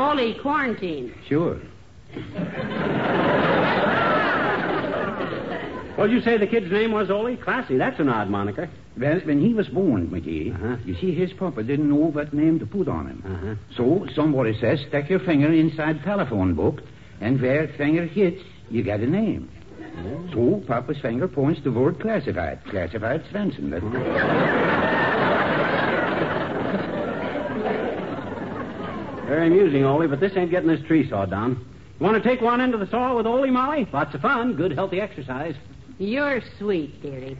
Ollie, 0.08 0.36
quarantine. 0.42 1.14
Sure. 1.28 1.60
What'd 5.98 6.14
you 6.16 6.22
say 6.22 6.38
the 6.38 6.48
kid's 6.48 6.72
name 6.72 6.94
was, 6.94 7.10
Ollie? 7.10 7.36
Classy. 7.36 7.78
That's 7.78 8.00
an 8.00 8.08
odd 8.08 8.30
moniker. 8.30 8.70
Well, 8.98 9.20
when 9.26 9.42
he 9.46 9.54
was 9.54 9.68
born, 9.68 10.08
McGee, 10.08 10.56
Uh-huh. 10.56 10.78
you 10.86 10.96
see, 10.96 11.14
his 11.14 11.34
papa 11.34 11.62
didn't 11.62 11.90
know 11.90 11.96
what 12.12 12.34
name 12.34 12.58
to 12.60 12.66
put 12.66 12.88
on 12.88 13.08
him. 13.08 13.22
Uh-huh. 13.26 13.56
So 13.76 14.08
somebody 14.16 14.58
says, 14.62 14.80
stick 14.88 15.10
your 15.10 15.20
finger 15.20 15.52
inside 15.52 16.02
telephone 16.04 16.54
book, 16.54 16.82
and 17.20 17.42
where 17.42 17.68
finger 17.78 18.06
hits, 18.06 18.42
you 18.70 18.84
get 18.84 19.02
a 19.02 19.08
name. 19.08 19.50
So 20.32 20.64
Papa's 20.68 21.00
finger 21.02 21.28
points 21.28 21.60
to 21.64 21.70
word 21.72 22.00
classified. 22.00 22.64
Classified 22.70 23.24
Svensson. 23.34 23.72
That's 23.72 23.84
Very 29.28 29.48
amusing, 29.48 29.84
Ollie, 29.84 30.08
but 30.08 30.22
this 30.22 30.32
ain't 30.38 30.52
getting 30.52 30.70
this 30.70 30.82
tree 30.88 31.10
sawed 31.10 31.30
down. 31.30 31.66
You 32.00 32.06
want 32.06 32.22
to 32.22 32.28
take 32.28 32.42
one 32.42 32.62
end 32.62 32.74
of 32.74 32.80
the 32.80 32.88
saw 32.88 33.16
with 33.18 33.26
Ollie, 33.26 33.52
Molly? 33.52 33.88
Lots 33.92 34.16
of 34.16 34.22
fun. 34.22 34.56
Good, 34.56 34.72
healthy 34.72 35.02
exercise. 35.02 35.54
You're 35.98 36.42
sweet, 36.58 37.02
dearie. 37.02 37.38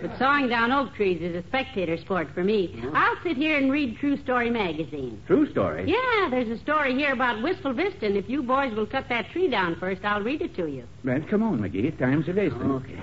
But 0.00 0.18
sawing 0.18 0.48
down 0.48 0.72
oak 0.72 0.94
trees 0.94 1.20
is 1.20 1.36
a 1.36 1.46
spectator 1.48 1.98
sport 1.98 2.28
for 2.34 2.42
me. 2.42 2.82
I'll 2.94 3.16
sit 3.22 3.36
here 3.36 3.58
and 3.58 3.70
read 3.70 3.98
True 3.98 4.16
Story 4.22 4.50
magazine. 4.50 5.22
True 5.26 5.50
story. 5.50 5.84
Yeah, 5.86 6.30
there's 6.30 6.48
a 6.48 6.60
story 6.62 6.94
here 6.94 7.12
about 7.12 7.42
Wistful 7.42 7.74
Vista, 7.74 8.06
and 8.06 8.16
if 8.16 8.28
you 8.28 8.42
boys 8.42 8.74
will 8.74 8.86
cut 8.86 9.08
that 9.10 9.30
tree 9.30 9.48
down 9.48 9.76
first, 9.78 10.04
I'll 10.04 10.22
read 10.22 10.40
it 10.42 10.56
to 10.56 10.66
you. 10.66 10.84
Well, 11.04 11.20
come 11.28 11.42
on, 11.42 11.60
McGee. 11.60 11.96
Time's 11.98 12.26
a 12.28 12.32
wasting. 12.32 12.70
Okay. 12.70 12.98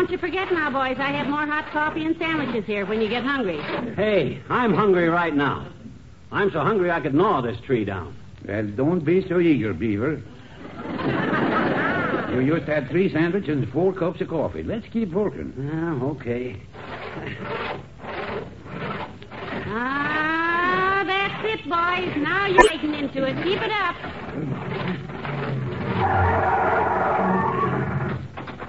Don't 0.00 0.10
you 0.10 0.16
forget 0.16 0.50
now, 0.50 0.70
boys, 0.70 0.96
I 0.98 1.10
have 1.10 1.26
more 1.26 1.44
hot 1.44 1.70
coffee 1.72 2.06
and 2.06 2.16
sandwiches 2.16 2.64
here 2.64 2.86
when 2.86 3.02
you 3.02 3.08
get 3.10 3.22
hungry. 3.22 3.60
Hey, 3.96 4.40
I'm 4.48 4.72
hungry 4.72 5.10
right 5.10 5.36
now. 5.36 5.70
I'm 6.32 6.50
so 6.50 6.60
hungry 6.60 6.90
I 6.90 7.00
could 7.00 7.12
gnaw 7.12 7.42
this 7.42 7.60
tree 7.66 7.84
down. 7.84 8.16
Well, 8.48 8.66
don't 8.66 9.04
be 9.04 9.28
so 9.28 9.40
eager, 9.40 9.74
Beaver. 9.74 10.12
you 12.32 12.56
just 12.56 12.66
had 12.66 12.88
three 12.88 13.12
sandwiches 13.12 13.58
and 13.58 13.70
four 13.74 13.92
cups 13.92 14.22
of 14.22 14.28
coffee. 14.28 14.62
Let's 14.62 14.86
keep 14.90 15.12
working. 15.12 15.52
Yeah, 15.58 16.02
okay. 16.12 16.56
Ah, 19.66 21.04
that's 21.06 21.44
it, 21.44 21.62
boys. 21.64 22.16
Now 22.24 22.46
you're 22.46 22.68
getting 22.70 22.94
into 22.94 23.24
it. 23.24 23.36
Keep 23.44 23.60
it 23.60 23.70
up. 23.70 23.96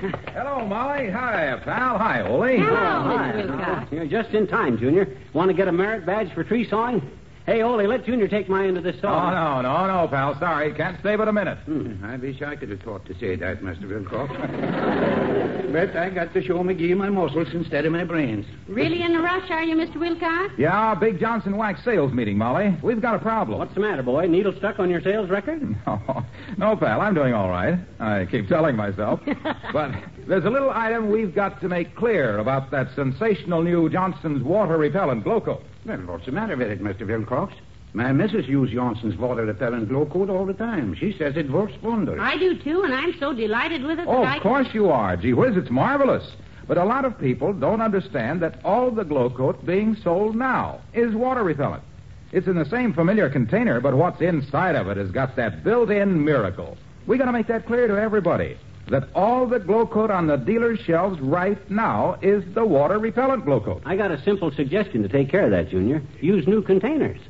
Hello, 0.02 0.66
Molly. 0.66 1.12
Hi, 1.12 1.60
pal. 1.64 1.98
Hi, 2.00 2.22
Ollie. 2.22 2.58
Hello, 2.58 2.74
Hi. 2.76 3.34
Mr. 3.36 3.50
Wilcox. 3.56 3.92
You're 3.92 4.08
just 4.08 4.32
in 4.32 4.48
time, 4.48 4.80
Junior. 4.80 5.16
Want 5.34 5.50
to 5.50 5.54
get 5.54 5.68
a 5.68 5.72
merit 5.72 6.06
badge 6.08 6.34
for 6.34 6.44
tree 6.44 6.68
sawing? 6.68 7.08
Hey, 7.46 7.62
Ollie, 7.64 7.88
let 7.88 8.06
Junior 8.06 8.28
take 8.28 8.48
my 8.48 8.68
end 8.68 8.78
of 8.78 8.84
this 8.84 8.96
Oh, 9.04 9.08
no, 9.08 9.62
no, 9.62 9.88
no, 9.88 10.08
pal. 10.08 10.38
Sorry. 10.40 10.72
Can't 10.76 11.00
stay 11.00 11.16
but 11.16 11.28
a 11.28 11.34
minute. 11.34 11.58
Hmm, 11.66 12.04
I 12.06 12.16
wish 12.18 12.40
I 12.42 12.56
could 12.56 12.70
have 12.70 12.82
thought 12.82 13.04
to 13.08 13.18
say 13.20 13.36
that, 13.36 13.62
Mr. 13.62 13.90
Wilcox. 13.90 14.32
but 15.72 15.98
I 15.98 16.12
got 16.12 16.34
to 16.34 16.44
show 16.44 16.60
McGee 16.60 16.96
my 16.96 17.10
muscles 17.10 17.48
instead 17.54 17.86
of 17.86 17.94
my 17.94 18.04
brains. 18.04 18.46
Really 18.68 19.02
in 19.02 19.16
a 19.16 19.22
rush, 19.22 19.50
are 19.50 19.64
you, 19.64 19.76
Mr. 19.76 20.00
Wilcox? 20.00 20.54
Yeah, 20.60 20.94
big 20.94 21.20
Johnson 21.20 21.58
Wax 21.58 21.84
sales 21.84 22.14
meeting, 22.14 22.38
Molly. 22.38 22.78
We've 22.84 23.02
got 23.02 23.16
a 23.16 23.20
problem. 23.20 23.58
What's 23.58 23.74
the 23.74 23.80
matter, 23.82 24.04
boy? 24.04 24.28
Needle 24.28 24.54
stuck 24.60 24.78
on 24.78 24.90
your 24.90 25.02
sales 25.02 25.30
record? 25.30 25.62
No, 25.88 26.24
no, 26.58 26.76
pal. 26.78 27.02
I'm 27.02 27.14
doing 27.16 27.34
all 27.34 27.50
right. 27.50 27.80
I 28.00 28.26
keep 28.30 28.48
telling 28.48 28.76
myself. 28.76 29.20
but 29.74 29.92
there's 30.28 30.46
a 30.46 30.50
little 30.50 30.70
item 30.70 31.10
we've 31.10 31.34
got 31.34 31.62
to 31.62 31.70
make 31.70 31.96
clear 31.96 32.38
about 32.38 32.72
that 32.72 32.94
sensational 32.96 33.62
new 33.64 33.90
Johnson's 33.90 34.44
water 34.44 34.78
repellent 34.78 35.24
glow 35.24 35.42
coat. 35.42 35.64
Well, 35.86 35.98
what's 36.00 36.26
the 36.26 36.32
matter 36.32 36.56
with 36.56 36.70
it, 36.70 36.82
Mr. 36.82 37.08
Wilcox? 37.08 37.54
My 37.94 38.12
missus 38.14 38.48
uses 38.48 38.74
Johnson's 38.74 39.18
water 39.18 39.46
repellent 39.46 39.90
glow 39.90 40.06
coat 40.06 40.30
all 40.30 40.46
the 40.46 40.54
time. 40.54 40.96
She 40.96 41.12
says 41.18 41.36
it 41.36 41.52
works 41.52 41.74
wonders. 41.82 42.20
I 42.22 42.38
do, 42.38 42.58
too, 42.58 42.84
and 42.84 42.94
I'm 42.94 43.14
so 43.20 43.34
delighted 43.34 43.84
with 43.84 44.00
it 44.00 44.08
Oh, 44.08 44.22
that 44.22 44.28
I... 44.28 44.38
of 44.38 44.44
course 44.44 44.68
you 44.74 44.90
are. 44.90 45.18
Gee 45.18 45.34
whiz, 45.34 45.58
it's 45.58 45.70
marvelous. 45.70 46.32
But 46.68 46.78
a 46.78 46.86
lot 46.86 47.04
of 47.04 47.20
people 47.20 47.52
don't 47.52 47.82
understand 47.82 48.42
that 48.42 48.60
all 48.64 48.92
the 48.92 49.04
glow 49.04 49.30
coat 49.30 49.66
being 49.66 49.96
sold 49.98 50.36
now 50.36 50.80
is 50.94 51.14
water 51.14 51.44
repellent. 51.44 51.84
It's 52.32 52.48
in 52.48 52.56
the 52.56 52.66
same 52.70 52.94
familiar 52.94 53.30
container, 53.30 53.82
but 53.82 53.96
what's 53.96 54.22
inside 54.22 54.76
of 54.76 54.88
it 54.88 54.96
has 54.96 55.12
got 55.12 55.36
that 55.36 55.66
built-in 55.66 56.24
miracle. 56.24 56.78
We 57.08 57.18
got 57.18 57.26
to 57.26 57.34
make 57.34 57.48
that 57.48 57.66
clear 57.66 57.88
to 57.88 57.98
everybody. 58.00 58.58
That 58.92 59.08
all 59.16 59.48
the 59.48 59.58
glow 59.58 59.88
coat 59.88 60.12
on 60.12 60.28
the 60.28 60.36
dealer's 60.36 60.82
shelves 60.82 61.18
right 61.22 61.58
now 61.72 62.18
is 62.22 62.44
the 62.54 62.66
water 62.66 63.00
repellent 63.00 63.46
glow 63.46 63.62
coat. 63.62 63.82
I 63.86 63.96
got 63.96 64.12
a 64.12 64.22
simple 64.22 64.52
suggestion 64.52 65.02
to 65.02 65.08
take 65.08 65.30
care 65.30 65.46
of 65.46 65.52
that, 65.52 65.70
Junior. 65.70 66.04
Use 66.20 66.46
new 66.46 66.62
containers. 66.62 67.22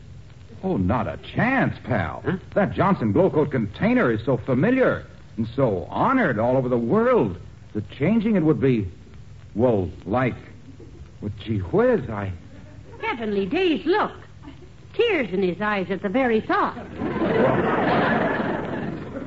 Oh, 0.64 0.78
not 0.78 1.08
a 1.08 1.20
chance, 1.36 1.78
pal. 1.84 2.24
Huh? 2.26 2.38
That 2.56 2.74
Johnson 2.74 3.12
glow 3.12 3.30
coat 3.30 3.52
container 3.52 4.12
is 4.12 4.26
so 4.26 4.38
familiar 4.38 5.06
and 5.38 5.48
so 5.56 5.88
honored 5.92 6.40
all 6.40 6.58
over 6.58 6.68
the 6.68 6.80
world 6.80 7.38
that 7.74 7.88
changing 7.92 8.38
it 8.38 8.44
would 8.44 8.60
be, 8.60 8.88
well, 9.54 9.88
like, 10.04 10.36
well, 11.22 11.32
gee 11.46 11.60
whiz, 11.60 12.10
I. 12.10 12.32
Heavenly 13.04 13.46
days, 13.46 13.86
look. 13.86 14.14
Tears 14.96 15.32
in 15.32 15.44
his 15.44 15.62
eyes 15.62 15.92
at 15.92 16.02
the 16.02 16.10
very 16.10 16.42
thought. 16.42 16.76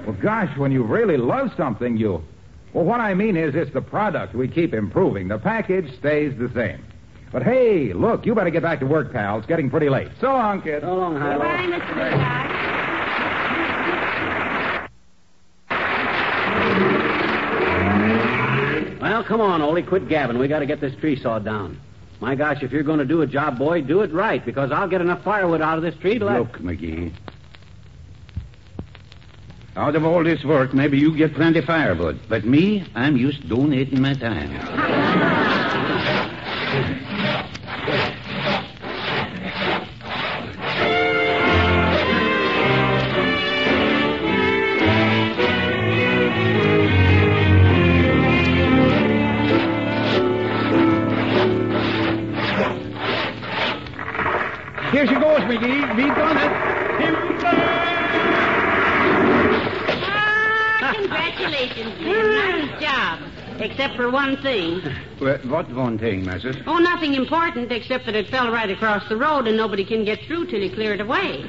Well, 0.07 0.17
gosh, 0.21 0.57
when 0.59 0.71
you 0.71 0.83
really 0.83 1.17
love 1.17 1.53
something, 1.57 1.97
you. 1.97 2.23
Well, 2.73 2.85
what 2.85 3.01
I 3.01 3.15
mean 3.15 3.37
is, 3.37 3.55
it's 3.55 3.73
the 3.73 3.81
product 3.81 4.35
we 4.35 4.49
keep 4.49 4.75
improving. 4.75 5.29
The 5.29 5.39
package 5.39 5.97
stays 5.99 6.37
the 6.39 6.51
same. 6.55 6.85
But 7.33 7.43
hey, 7.43 7.93
look, 7.93 8.27
you 8.27 8.35
better 8.35 8.51
get 8.51 8.63
back 8.63 8.81
to 8.81 8.87
work, 8.87 9.13
pal. 9.13 9.39
It's 9.39 9.47
getting 9.47 9.71
pretty 9.71 9.89
late. 9.89 10.09
So 10.21 10.29
long, 10.29 10.61
kid. 10.63 10.83
So 10.83 10.95
long, 10.95 11.15
Hilo. 11.15 11.33
Goodbye, 11.33 11.67
Mr. 11.67 11.97
Wilcox. 11.97 12.61
Well, 19.01 19.25
come 19.25 19.41
on, 19.41 19.63
Ollie. 19.63 19.83
Quit 19.83 20.09
gabbing. 20.09 20.39
We 20.39 20.49
got 20.49 20.61
to 20.61 20.67
get 20.67 20.81
this 20.81 20.95
tree 20.97 21.21
sawed 21.21 21.45
down. 21.45 21.81
My 22.21 22.35
gosh, 22.35 22.63
if 22.63 22.73
you're 22.73 22.83
going 22.83 23.01
to 23.01 23.05
do 23.05 23.23
a 23.23 23.27
job, 23.27 23.59
boy, 23.59 23.83
do 23.83 24.01
it 24.03 24.13
right, 24.13 24.45
because 24.45 24.71
I'll 24.73 24.89
get 24.89 25.01
enough 25.01 25.23
firewood 25.25 25.61
out 25.61 25.77
of 25.77 25.83
this 25.83 25.95
tree 25.97 26.19
to 26.19 26.25
Look, 26.25 26.59
McGee. 26.59 27.13
Out 29.77 29.97
of 29.97 30.05
all 30.05 30.23
this 30.23 30.45
work, 30.45 30.73
maybe 30.73 30.99
you 30.99 31.17
get 31.17 31.35
plenty 31.35 31.61
firewood. 31.61 32.21
But 32.29 32.45
me, 32.45 32.85
I'm 32.95 33.17
used 33.17 33.49
donating 33.49 34.01
my 34.01 34.15
time. 34.15 34.51
Here 54.93 55.07
she 55.09 55.15
goes, 55.15 55.41
McGee. 55.41 55.97
We've 55.97 56.15
done 56.15 56.37
it. 56.39 57.84
Congratulations, 60.95 61.99
Jim. 61.99 62.09
Nice 62.09 62.83
job. 62.83 63.21
Except 63.59 63.95
for 63.95 64.11
one 64.11 64.37
thing. 64.43 64.83
Well, 65.21 65.39
what 65.45 65.71
one 65.73 65.97
thing, 65.99 66.25
missus? 66.25 66.57
Oh, 66.67 66.79
nothing 66.79 67.15
important 67.15 67.71
except 67.71 68.07
that 68.07 68.17
it 68.17 68.29
fell 68.29 68.51
right 68.51 68.69
across 68.69 69.09
the 69.09 69.17
road 69.17 69.47
and 69.47 69.57
nobody 69.57 69.85
can 69.85 70.05
get 70.05 70.21
through 70.23 70.47
till 70.47 70.61
you 70.61 70.71
clear 70.71 70.95
it 70.95 71.01
away. 71.01 71.45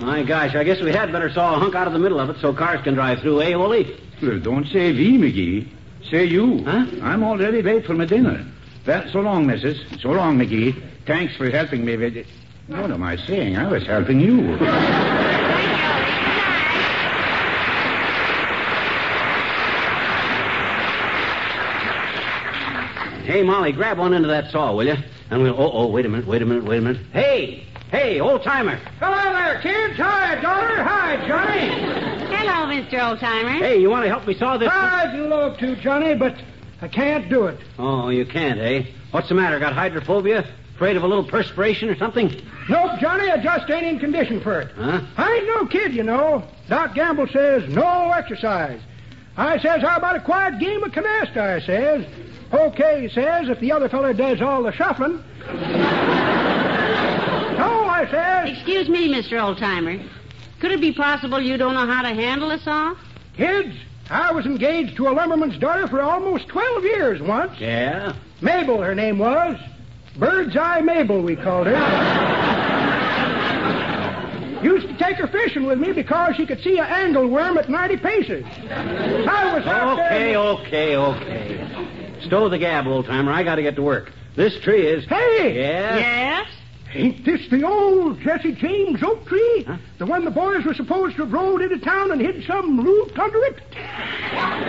My 0.00 0.22
gosh, 0.22 0.54
I 0.54 0.64
guess 0.64 0.80
we 0.80 0.92
had 0.92 1.10
better 1.10 1.30
saw 1.32 1.56
a 1.56 1.58
hunk 1.58 1.74
out 1.74 1.86
of 1.86 1.92
the 1.92 1.98
middle 1.98 2.20
of 2.20 2.28
it 2.30 2.36
so 2.40 2.52
cars 2.52 2.82
can 2.82 2.94
drive 2.94 3.20
through, 3.20 3.40
eh, 3.42 3.54
Wooly? 3.54 3.98
Well, 4.22 4.38
don't 4.38 4.66
say 4.66 4.92
we, 4.92 5.16
McGee. 5.16 5.68
Say 6.10 6.24
you. 6.24 6.64
Huh? 6.64 6.86
I'm 7.02 7.24
already 7.24 7.62
late 7.62 7.86
for 7.86 7.94
my 7.94 8.04
dinner. 8.04 8.44
Well, 8.86 9.04
so 9.10 9.20
long, 9.20 9.46
missus. 9.46 9.78
So 10.00 10.10
long, 10.10 10.38
McGee. 10.38 10.80
Thanks 11.06 11.36
for 11.36 11.50
helping 11.50 11.84
me 11.84 11.96
with 11.96 12.16
it. 12.16 12.26
What 12.68 12.90
am 12.90 13.02
I 13.02 13.16
saying? 13.16 13.56
I 13.56 13.66
was 13.66 13.86
helping 13.86 14.20
you. 14.20 14.58
Hey, 23.28 23.42
Molly, 23.42 23.72
grab 23.72 23.98
one 23.98 24.14
end 24.14 24.24
of 24.24 24.30
that 24.30 24.50
saw, 24.50 24.74
will 24.74 24.86
you? 24.86 24.96
And 25.28 25.42
we'll. 25.42 25.52
Oh, 25.52 25.70
oh, 25.70 25.86
wait 25.88 26.06
a 26.06 26.08
minute, 26.08 26.26
wait 26.26 26.40
a 26.40 26.46
minute, 26.46 26.64
wait 26.64 26.78
a 26.78 26.80
minute. 26.80 27.02
Hey, 27.12 27.66
hey, 27.90 28.20
old 28.20 28.42
timer. 28.42 28.76
Hello 29.00 29.32
there, 29.34 29.60
kids. 29.60 29.98
Hi, 29.98 30.40
daughter. 30.40 30.82
Hi, 30.82 31.28
Johnny. 31.28 31.68
Hello, 32.34 32.72
Mr. 32.72 32.98
Oldtimer. 32.98 33.58
Hey, 33.58 33.82
you 33.82 33.90
want 33.90 34.04
to 34.04 34.08
help 34.08 34.26
me 34.26 34.32
saw 34.32 34.56
this? 34.56 34.70
I'd 34.72 35.14
love 35.18 35.58
to, 35.58 35.76
Johnny, 35.76 36.14
but 36.14 36.36
I 36.80 36.88
can't 36.88 37.28
do 37.28 37.48
it. 37.48 37.60
Oh, 37.78 38.08
you 38.08 38.24
can't, 38.24 38.58
eh? 38.60 38.84
What's 39.10 39.28
the 39.28 39.34
matter? 39.34 39.58
Got 39.58 39.74
hydrophobia? 39.74 40.48
Afraid 40.76 40.96
of 40.96 41.02
a 41.02 41.06
little 41.06 41.28
perspiration 41.28 41.90
or 41.90 41.96
something? 41.98 42.28
Nope, 42.70 42.92
Johnny, 42.98 43.30
I 43.30 43.42
just 43.42 43.68
ain't 43.68 43.84
in 43.84 43.98
condition 43.98 44.40
for 44.40 44.58
it. 44.62 44.72
Huh? 44.74 45.02
I 45.18 45.34
ain't 45.34 45.46
no 45.48 45.66
kid, 45.66 45.92
you 45.92 46.02
know. 46.02 46.44
Doc 46.70 46.94
Gamble 46.94 47.26
says 47.26 47.68
no 47.68 48.10
exercise. 48.10 48.80
I 49.38 49.58
says, 49.60 49.82
how 49.82 49.96
about 49.96 50.16
a 50.16 50.20
quiet 50.20 50.58
game 50.58 50.82
of 50.82 50.90
canasta, 50.90 51.38
I 51.38 51.60
says. 51.60 52.04
Okay, 52.52 53.02
he 53.02 53.08
says, 53.08 53.48
if 53.48 53.60
the 53.60 53.70
other 53.70 53.88
feller 53.88 54.12
does 54.12 54.42
all 54.42 54.64
the 54.64 54.72
shuffling. 54.72 55.22
no, 55.46 55.54
I 57.86 58.08
says. 58.10 58.56
Excuse 58.56 58.88
me, 58.88 59.08
Mr. 59.08 59.34
Oldtimer. 59.34 60.04
Could 60.58 60.72
it 60.72 60.80
be 60.80 60.92
possible 60.92 61.40
you 61.40 61.56
don't 61.56 61.74
know 61.74 61.86
how 61.86 62.02
to 62.02 62.08
handle 62.08 62.50
a 62.50 62.58
saw? 62.58 62.96
Kids, 63.36 63.76
I 64.10 64.32
was 64.32 64.44
engaged 64.44 64.96
to 64.96 65.06
a 65.06 65.12
lumberman's 65.12 65.56
daughter 65.58 65.86
for 65.86 66.02
almost 66.02 66.48
12 66.48 66.82
years 66.82 67.22
once. 67.22 67.60
Yeah? 67.60 68.16
Mabel, 68.40 68.82
her 68.82 68.96
name 68.96 69.18
was. 69.18 69.56
Bird's 70.18 70.56
Eye 70.56 70.80
Mabel, 70.80 71.22
we 71.22 71.36
called 71.36 71.68
her. 71.68 72.34
Used 74.68 74.86
to 74.86 74.98
take 74.98 75.16
her 75.16 75.26
fishing 75.26 75.64
with 75.64 75.78
me 75.78 75.92
because 75.94 76.36
she 76.36 76.44
could 76.44 76.60
see 76.60 76.76
an 76.78 76.84
angleworm 76.84 77.56
at 77.56 77.70
90 77.70 77.96
paces. 77.96 78.44
I 78.70 79.54
was 79.54 79.64
out 79.66 79.98
Okay, 79.98 80.32
there. 80.32 80.38
okay, 80.38 80.96
okay. 80.96 82.20
Stow 82.26 82.50
the 82.50 82.58
gab, 82.58 82.86
old 82.86 83.06
timer. 83.06 83.32
I 83.32 83.42
got 83.44 83.54
to 83.54 83.62
get 83.62 83.76
to 83.76 83.82
work. 83.82 84.12
This 84.36 84.60
tree 84.60 84.86
is. 84.86 85.06
Hey! 85.06 85.56
Yeah? 85.58 85.96
Yes? 85.96 86.46
Ain't 86.94 87.24
this 87.24 87.48
the 87.50 87.64
old 87.66 88.20
Jesse 88.20 88.52
James 88.52 89.02
oak 89.02 89.26
tree? 89.26 89.64
Huh? 89.66 89.78
The 89.98 90.04
one 90.06 90.26
the 90.26 90.30
boys 90.30 90.66
were 90.66 90.74
supposed 90.74 91.16
to 91.16 91.22
have 91.24 91.32
rolled 91.32 91.62
into 91.62 91.78
town 91.78 92.12
and 92.12 92.20
hid 92.20 92.44
some 92.46 92.78
loot 92.80 93.18
under 93.18 93.42
it? 93.46 93.62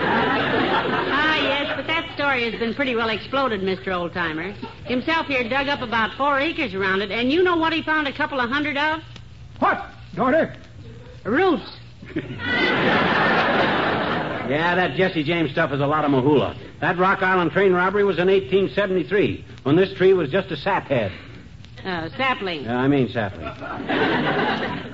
Ah, 0.01 1.37
yes, 1.43 1.73
but 1.75 1.87
that 1.87 2.09
story 2.15 2.49
has 2.49 2.57
been 2.57 2.73
pretty 2.73 2.95
well 2.95 3.09
exploded, 3.09 3.59
Mr. 3.61 3.87
Oldtimer. 3.87 4.53
Himself 4.85 5.27
here 5.27 5.47
dug 5.49 5.67
up 5.67 5.81
about 5.81 6.15
four 6.17 6.39
acres 6.39 6.73
around 6.73 7.01
it, 7.01 7.11
and 7.11 7.29
you 7.31 7.43
know 7.43 7.57
what 7.57 7.73
he 7.73 7.81
found 7.83 8.07
a 8.07 8.13
couple 8.13 8.39
of 8.39 8.49
hundred 8.49 8.77
of? 8.77 9.01
What, 9.59 9.85
daughter? 10.15 10.55
Roots. 11.23 11.77
Yeah, 14.49 14.73
that 14.73 14.95
Jesse 14.97 15.23
James 15.23 15.51
stuff 15.51 15.71
is 15.71 15.79
a 15.79 15.85
lot 15.85 16.05
of 16.05 16.09
mahula. 16.11 16.57
That 16.81 16.97
Rock 16.97 17.21
Island 17.21 17.51
train 17.51 17.71
robbery 17.71 18.03
was 18.03 18.17
in 18.17 18.27
1873, 18.27 19.45
when 19.61 19.75
this 19.75 19.93
tree 19.93 20.13
was 20.13 20.31
just 20.31 20.49
a 20.49 20.55
saphead. 20.55 21.11
Uh, 21.85 22.09
sapling. 22.17 22.63
Yeah, 22.63 22.77
I 22.77 22.87
mean 22.87 23.09
sapling. 23.09 23.45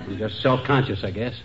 He's 0.09 0.19
just 0.19 0.41
self-conscious, 0.41 1.05
I 1.05 1.11
guess. 1.11 1.35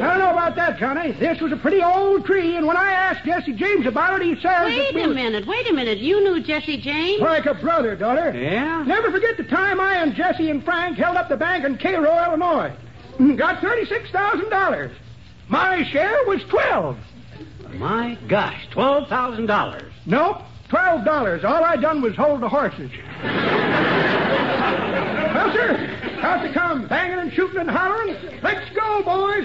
I 0.00 0.08
don't 0.08 0.18
know 0.18 0.30
about 0.30 0.54
that, 0.56 0.78
Johnny. 0.78 1.12
This 1.12 1.40
was 1.40 1.52
a 1.52 1.56
pretty 1.56 1.82
old 1.82 2.24
tree, 2.24 2.56
and 2.56 2.66
when 2.66 2.76
I 2.76 2.92
asked 2.92 3.24
Jesse 3.24 3.52
James 3.52 3.86
about 3.86 4.20
it, 4.20 4.26
he 4.26 4.34
says... 4.40 4.66
Wait 4.66 4.94
it 4.94 5.04
a 5.04 5.08
was 5.08 5.14
minute, 5.14 5.46
wait 5.46 5.68
a 5.68 5.72
minute. 5.72 5.98
You 5.98 6.22
knew 6.22 6.42
Jesse 6.42 6.80
James? 6.80 7.20
Like 7.20 7.46
a 7.46 7.54
brother, 7.54 7.96
daughter. 7.96 8.32
Yeah? 8.38 8.84
Never 8.86 9.10
forget 9.10 9.36
the 9.36 9.44
time 9.44 9.80
I 9.80 9.94
and 9.94 10.14
Jesse 10.14 10.50
and 10.50 10.64
Frank 10.64 10.96
held 10.96 11.16
up 11.16 11.28
the 11.28 11.36
bank 11.36 11.64
in 11.64 11.78
Cairo, 11.78 12.24
Illinois. 12.24 12.72
Mm, 13.18 13.36
got 13.36 13.60
$36,000. 13.60 14.92
My 15.48 15.82
share 15.90 16.24
was 16.26 16.42
12 16.50 16.96
My 17.74 18.16
gosh, 18.28 18.66
$12,000. 18.72 19.90
Nope, 20.06 20.38
twelve 20.68 21.04
dollars. 21.04 21.44
All 21.44 21.64
I 21.64 21.76
done 21.76 22.02
was 22.02 22.14
hold 22.16 22.40
the 22.40 22.48
horses. 22.48 22.90
well, 25.34 25.52
sir, 25.52 26.18
out 26.22 26.42
to 26.42 26.52
come, 26.52 26.86
banging 26.88 27.18
and 27.18 27.32
shooting 27.32 27.58
and 27.58 27.70
hollering. 27.70 28.16
Let's 28.42 28.68
go, 28.74 28.77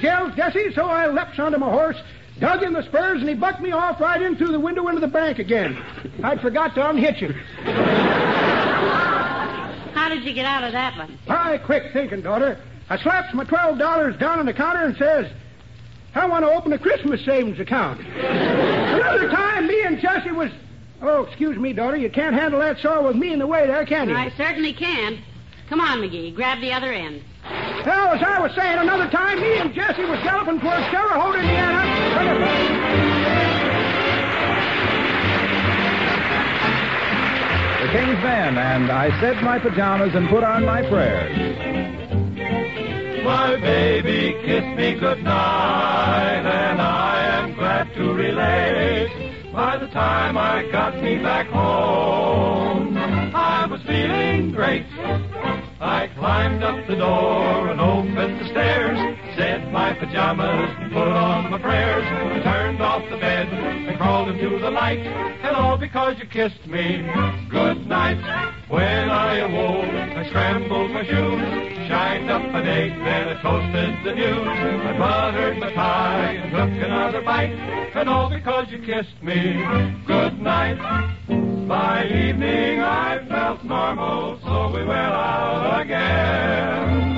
yells 0.01 0.33
Jesse. 0.35 0.73
So 0.73 0.85
I 0.85 1.07
leaps 1.07 1.37
onto 1.37 1.57
my 1.57 1.69
horse, 1.69 1.97
dug 2.39 2.63
in 2.63 2.73
the 2.73 2.83
spurs, 2.83 3.19
and 3.19 3.29
he 3.29 3.35
bucked 3.35 3.61
me 3.61 3.71
off 3.71 3.99
right 3.99 4.21
in 4.21 4.35
through 4.35 4.51
the 4.53 4.59
window 4.59 4.87
into 4.87 5.01
the 5.01 5.07
bank 5.07 5.39
again. 5.39 5.77
I'd 6.23 6.41
forgot 6.41 6.73
to 6.75 6.89
unhitch 6.89 7.17
him. 7.17 7.33
How 9.93 10.09
did 10.09 10.23
you 10.23 10.33
get 10.33 10.45
out 10.45 10.63
of 10.63 10.71
that 10.71 10.97
one? 10.97 11.19
My 11.27 11.57
quick 11.57 11.91
thinking, 11.93 12.21
daughter. 12.21 12.59
I 12.89 12.97
slaps 12.97 13.33
my 13.33 13.43
twelve 13.45 13.77
dollars 13.79 14.17
down 14.17 14.39
on 14.39 14.45
the 14.45 14.53
counter 14.53 14.83
and 14.85 14.97
says, 14.97 15.31
I 16.15 16.27
want 16.27 16.45
to 16.45 16.51
open 16.51 16.73
a 16.73 16.79
Christmas 16.79 17.23
savings 17.25 17.59
account. 17.59 17.99
Another 18.01 19.29
time, 19.29 19.67
me 19.67 19.83
and 19.83 19.99
Jesse 19.99 20.31
was. 20.31 20.51
Oh, 21.01 21.23
excuse 21.23 21.57
me, 21.57 21.73
daughter. 21.73 21.97
You 21.97 22.09
can't 22.09 22.35
handle 22.35 22.59
that 22.59 22.79
saw 22.79 23.05
with 23.05 23.15
me 23.15 23.33
in 23.33 23.39
the 23.39 23.47
way 23.47 23.67
there, 23.67 23.85
can 23.85 24.09
you? 24.09 24.15
I 24.15 24.29
certainly 24.37 24.73
can. 24.73 25.19
Come 25.67 25.81
on, 25.81 25.99
McGee. 25.99 26.33
Grab 26.35 26.61
the 26.61 26.71
other 26.71 26.93
end. 26.93 27.23
Well, 27.85 28.13
as 28.13 28.23
I 28.23 28.39
was 28.39 28.51
saying, 28.55 28.79
another 28.79 29.09
time, 29.09 29.41
me 29.41 29.57
and 29.57 29.73
Jesse 29.73 30.05
was 30.05 30.19
galloping 30.23 30.61
towards 30.61 30.85
Terre 30.87 31.19
Haute, 31.19 31.35
Indiana. 31.35 31.83
The 37.81 37.89
King's 37.91 38.23
Men, 38.23 38.57
and 38.57 38.89
I 38.89 39.19
said 39.19 39.43
my 39.43 39.59
pajamas 39.59 40.15
and 40.15 40.29
put 40.29 40.45
on 40.45 40.63
my 40.63 40.81
prayers. 40.83 41.35
My 43.25 43.57
baby 43.57 44.37
kissed 44.45 44.77
me 44.77 44.93
goodnight, 44.97 46.45
and 46.45 46.81
I 46.81 47.41
am 47.41 47.53
glad 47.53 47.93
to 47.95 48.13
relate. 48.13 49.51
By 49.51 49.77
the 49.77 49.87
time 49.87 50.37
I 50.37 50.63
got 50.71 51.01
me 51.03 51.17
back 51.17 51.47
home, 51.47 52.97
I 52.97 53.65
was 53.65 53.81
feeling 53.81 54.53
great. 54.53 54.85
I 55.83 56.07
climbed 56.17 56.63
up 56.63 56.87
the 56.87 56.95
door 56.95 57.67
and 57.67 57.81
opened 57.81 58.39
the 58.39 58.47
stairs, 58.47 58.97
said 59.35 59.69
my 59.73 59.93
pajamas, 59.93 60.69
put 60.93 61.11
on 61.11 61.51
my 61.51 61.57
prayers, 61.59 62.05
turned 62.41 62.81
off 62.81 63.03
the 63.09 63.17
bed 63.17 63.49
and 63.49 63.97
crawled 63.97 64.29
into 64.29 64.59
the 64.59 64.71
light, 64.71 64.99
and 64.99 65.57
all 65.57 65.77
because 65.77 66.17
you 66.19 66.25
kissed 66.25 66.65
me 66.67 67.05
good 67.49 67.85
night. 67.85 68.17
When 68.69 69.09
I 69.09 69.39
awoke, 69.39 69.93
I 70.17 70.29
scrambled 70.29 70.91
my 70.91 71.03
shoes, 71.03 71.87
shined 71.89 72.31
up 72.31 72.43
an 72.43 72.65
egg, 72.65 72.91
then 73.03 73.27
I 73.27 73.41
toasted 73.41 74.05
the 74.05 74.15
news. 74.15 74.47
I 74.47 74.97
buttered 74.97 75.57
my 75.57 75.73
tie 75.73 76.31
and 76.31 76.51
took 76.51 76.81
another 76.81 77.21
bite, 77.23 77.51
and 77.93 78.07
all 78.07 78.29
because 78.29 78.71
you 78.71 78.79
kissed 78.79 79.21
me 79.21 79.61
good 80.07 80.39
night. 80.39 80.79
By 81.67 82.05
evening 82.05 82.79
I 82.79 83.22
normal, 83.63 84.39
so 84.43 84.67
we 84.73 84.83
went 84.85 84.91
out 84.91 85.81
again. 85.81 87.13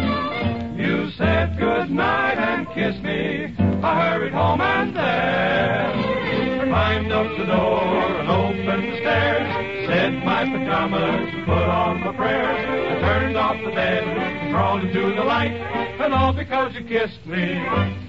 You 0.77 1.12
said 1.12 1.58
good 1.58 1.89
night 1.89 2.38
and 2.38 2.67
kissed 2.73 3.01
me. 3.03 3.53
I 3.84 4.12
hurried 4.12 4.34
home 4.34 4.62
and 4.62 4.95
then 4.95 6.67
climbed 6.67 7.12
up 7.12 7.38
the 7.38 7.45
door 7.45 8.14
Said 10.06 10.24
my 10.24 10.46
pajamas, 10.46 11.34
put 11.46 11.65
on 11.65 12.00
my 12.02 12.13
prayers. 12.15 12.62
I 12.62 13.02
turned 13.02 13.36
off 13.36 13.58
the 13.65 13.72
bed, 13.72 14.04
crawled 14.52 14.84
into 14.84 15.02
the 15.02 15.24
light, 15.24 15.50
and 15.50 16.13
all 16.13 16.32
because 16.32 16.76
you 16.76 16.84
kissed 16.84 17.26
me. 17.26 17.58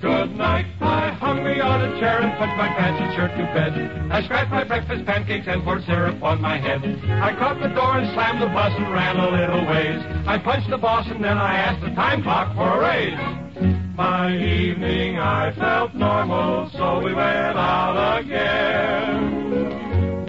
Good 0.02 0.36
night. 0.36 0.66
I 0.82 1.12
hung 1.12 1.42
me 1.42 1.58
on 1.58 1.80
a 1.80 1.98
chair 1.98 2.20
and 2.20 2.32
put 2.36 2.48
my 2.48 2.68
pants 2.68 3.00
and 3.00 3.14
shirt 3.16 3.30
to 3.38 3.44
bed. 3.54 4.12
I 4.12 4.22
scratched 4.24 4.50
my 4.50 4.64
breakfast 4.64 5.06
pancakes 5.06 5.46
and 5.48 5.64
poured 5.64 5.86
syrup 5.86 6.22
on 6.22 6.42
my 6.42 6.58
head. 6.58 6.84
I 7.22 7.34
caught 7.34 7.62
the 7.62 7.68
door 7.68 7.96
and 7.96 8.12
slammed 8.12 8.42
the 8.42 8.48
bus 8.48 8.74
and 8.76 8.92
ran 8.92 9.16
a 9.16 9.30
little 9.30 9.64
ways. 9.64 10.04
I 10.26 10.36
punched 10.36 10.68
the 10.68 10.76
boss 10.76 11.06
and 11.08 11.24
then 11.24 11.38
I 11.38 11.56
asked 11.56 11.80
the 11.80 11.94
time 11.94 12.22
clock 12.22 12.54
for 12.54 12.76
a 12.76 12.78
raise. 12.78 13.96
By 13.96 14.36
evening 14.36 15.18
I 15.18 15.50
felt 15.52 15.94
normal, 15.94 16.68
so 16.76 16.98
we 16.98 17.14
went 17.14 17.56
out 17.56 18.20
again. 18.20 19.35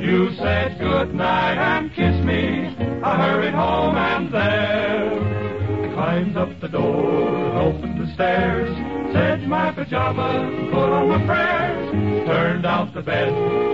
You 0.07 0.33
said 0.37 0.79
good 0.79 1.13
night 1.13 1.57
and 1.57 1.93
kissed 1.93 2.23
me. 2.23 2.73
I 3.03 3.17
hurried 3.27 3.53
home 3.53 3.97
and 3.97 4.33
there 4.33 5.85
he 5.85 5.93
climbs 5.93 6.37
up 6.37 6.61
the 6.61 6.69
door 6.69 7.27
and 7.27 7.57
opened 7.57 7.99
the 7.99 8.13
stairs. 8.13 8.73
Said 9.11 9.45
my 9.49 9.73
pajamas, 9.73 10.71
put 10.71 10.89
on 10.89 11.09
my 11.09 11.25
prayers. 11.25 12.25
Turned 12.25 12.65
out 12.65 12.93
the 12.93 13.01
bed, 13.01 13.33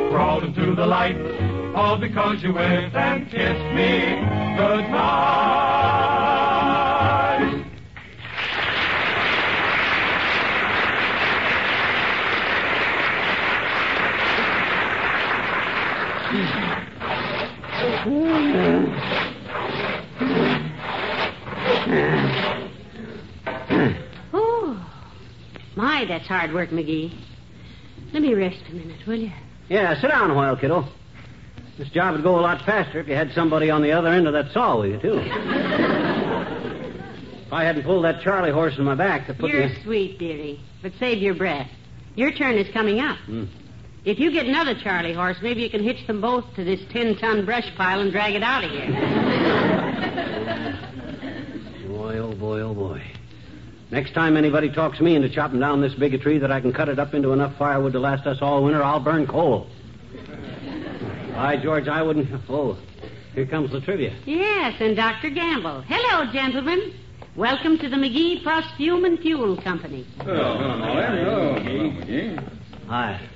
crawled 0.09 0.43
into 0.43 0.73
the 0.73 0.87
light. 0.87 1.17
All 1.75 1.99
because 1.99 2.41
you 2.41 2.51
went 2.51 2.95
and 2.95 3.29
kissed 3.29 3.75
me 3.75 3.99
goodnight. 4.57 6.12
Oh, 24.33 24.85
my, 25.77 26.03
that's 26.05 26.27
hard 26.27 26.53
work, 26.53 26.71
McGee. 26.71 27.17
Let 28.11 28.21
me 28.21 28.33
rest 28.33 28.57
a 28.69 28.73
minute, 28.73 29.07
will 29.07 29.19
you? 29.19 29.31
Yeah, 29.69 29.99
sit 30.01 30.09
down 30.09 30.31
a 30.31 30.33
while, 30.33 30.57
kiddo. 30.57 30.85
This 31.77 31.87
job 31.89 32.15
would 32.15 32.23
go 32.23 32.37
a 32.37 32.41
lot 32.41 32.65
faster 32.65 32.99
if 32.99 33.07
you 33.07 33.15
had 33.15 33.31
somebody 33.31 33.69
on 33.69 33.81
the 33.81 33.93
other 33.93 34.09
end 34.09 34.27
of 34.27 34.33
that 34.33 34.51
saw 34.51 34.81
with 34.81 34.91
you, 34.91 34.99
too. 34.99 35.19
if 37.45 37.53
I 37.53 37.63
hadn't 37.63 37.83
pulled 37.83 38.03
that 38.03 38.21
Charlie 38.21 38.51
horse 38.51 38.77
in 38.77 38.83
my 38.83 38.95
back 38.95 39.27
to 39.27 39.33
put 39.33 39.49
You're 39.49 39.69
me... 39.69 39.77
sweet, 39.83 40.19
dearie, 40.19 40.59
but 40.81 40.91
save 40.99 41.19
your 41.19 41.35
breath. 41.35 41.69
Your 42.15 42.31
turn 42.31 42.57
is 42.57 42.67
coming 42.73 42.99
up. 42.99 43.17
Hmm. 43.19 43.45
If 44.05 44.19
you 44.19 44.31
get 44.31 44.45
another 44.45 44.75
Charlie 44.75 45.13
horse, 45.13 45.37
maybe 45.41 45.61
you 45.61 45.69
can 45.69 45.81
hitch 45.81 46.05
them 46.07 46.19
both 46.19 46.43
to 46.55 46.63
this 46.65 46.81
ten-ton 46.91 47.45
brush 47.45 47.73
pile 47.77 48.01
and 48.01 48.11
drag 48.11 48.35
it 48.35 48.43
out 48.43 48.65
of 48.65 48.71
here. 48.71 48.87
Boy, 51.87 52.17
oh 52.17 52.33
boy, 52.33 52.59
oh 52.59 52.73
boy. 52.73 53.01
Next 53.91 54.13
time 54.13 54.35
anybody 54.35 54.69
talks 54.69 54.99
me 54.99 55.15
into 55.15 55.29
chopping 55.29 55.61
down 55.61 55.79
this 55.79 55.93
big 55.93 56.13
a 56.13 56.17
tree 56.17 56.37
that 56.39 56.51
I 56.51 56.59
can 56.59 56.73
cut 56.73 56.89
it 56.89 56.99
up 56.99 57.13
into 57.13 57.31
enough 57.31 57.55
firewood 57.57 57.93
to 57.93 57.99
last 57.99 58.27
us 58.27 58.39
all 58.41 58.63
winter, 58.63 58.83
I'll 58.83 58.99
burn 58.99 59.25
coal. 59.25 59.67
By 61.33 61.55
George, 61.61 61.87
I 61.87 62.01
wouldn't. 62.01 62.27
Oh, 62.49 62.77
here 63.33 63.45
comes 63.45 63.71
the 63.71 63.79
trivia. 63.79 64.13
yes, 64.25 64.75
and 64.81 64.97
Dr. 64.97 65.29
Gamble. 65.29 65.81
Hello, 65.87 66.29
gentlemen. 66.33 66.93
Welcome 67.37 67.77
to 67.79 67.87
the 67.87 67.95
McGee 67.95 68.43
Perfume 68.43 69.05
and 69.05 69.17
Fuel 69.19 69.55
Company. 69.61 70.05
Hi. 72.87 73.29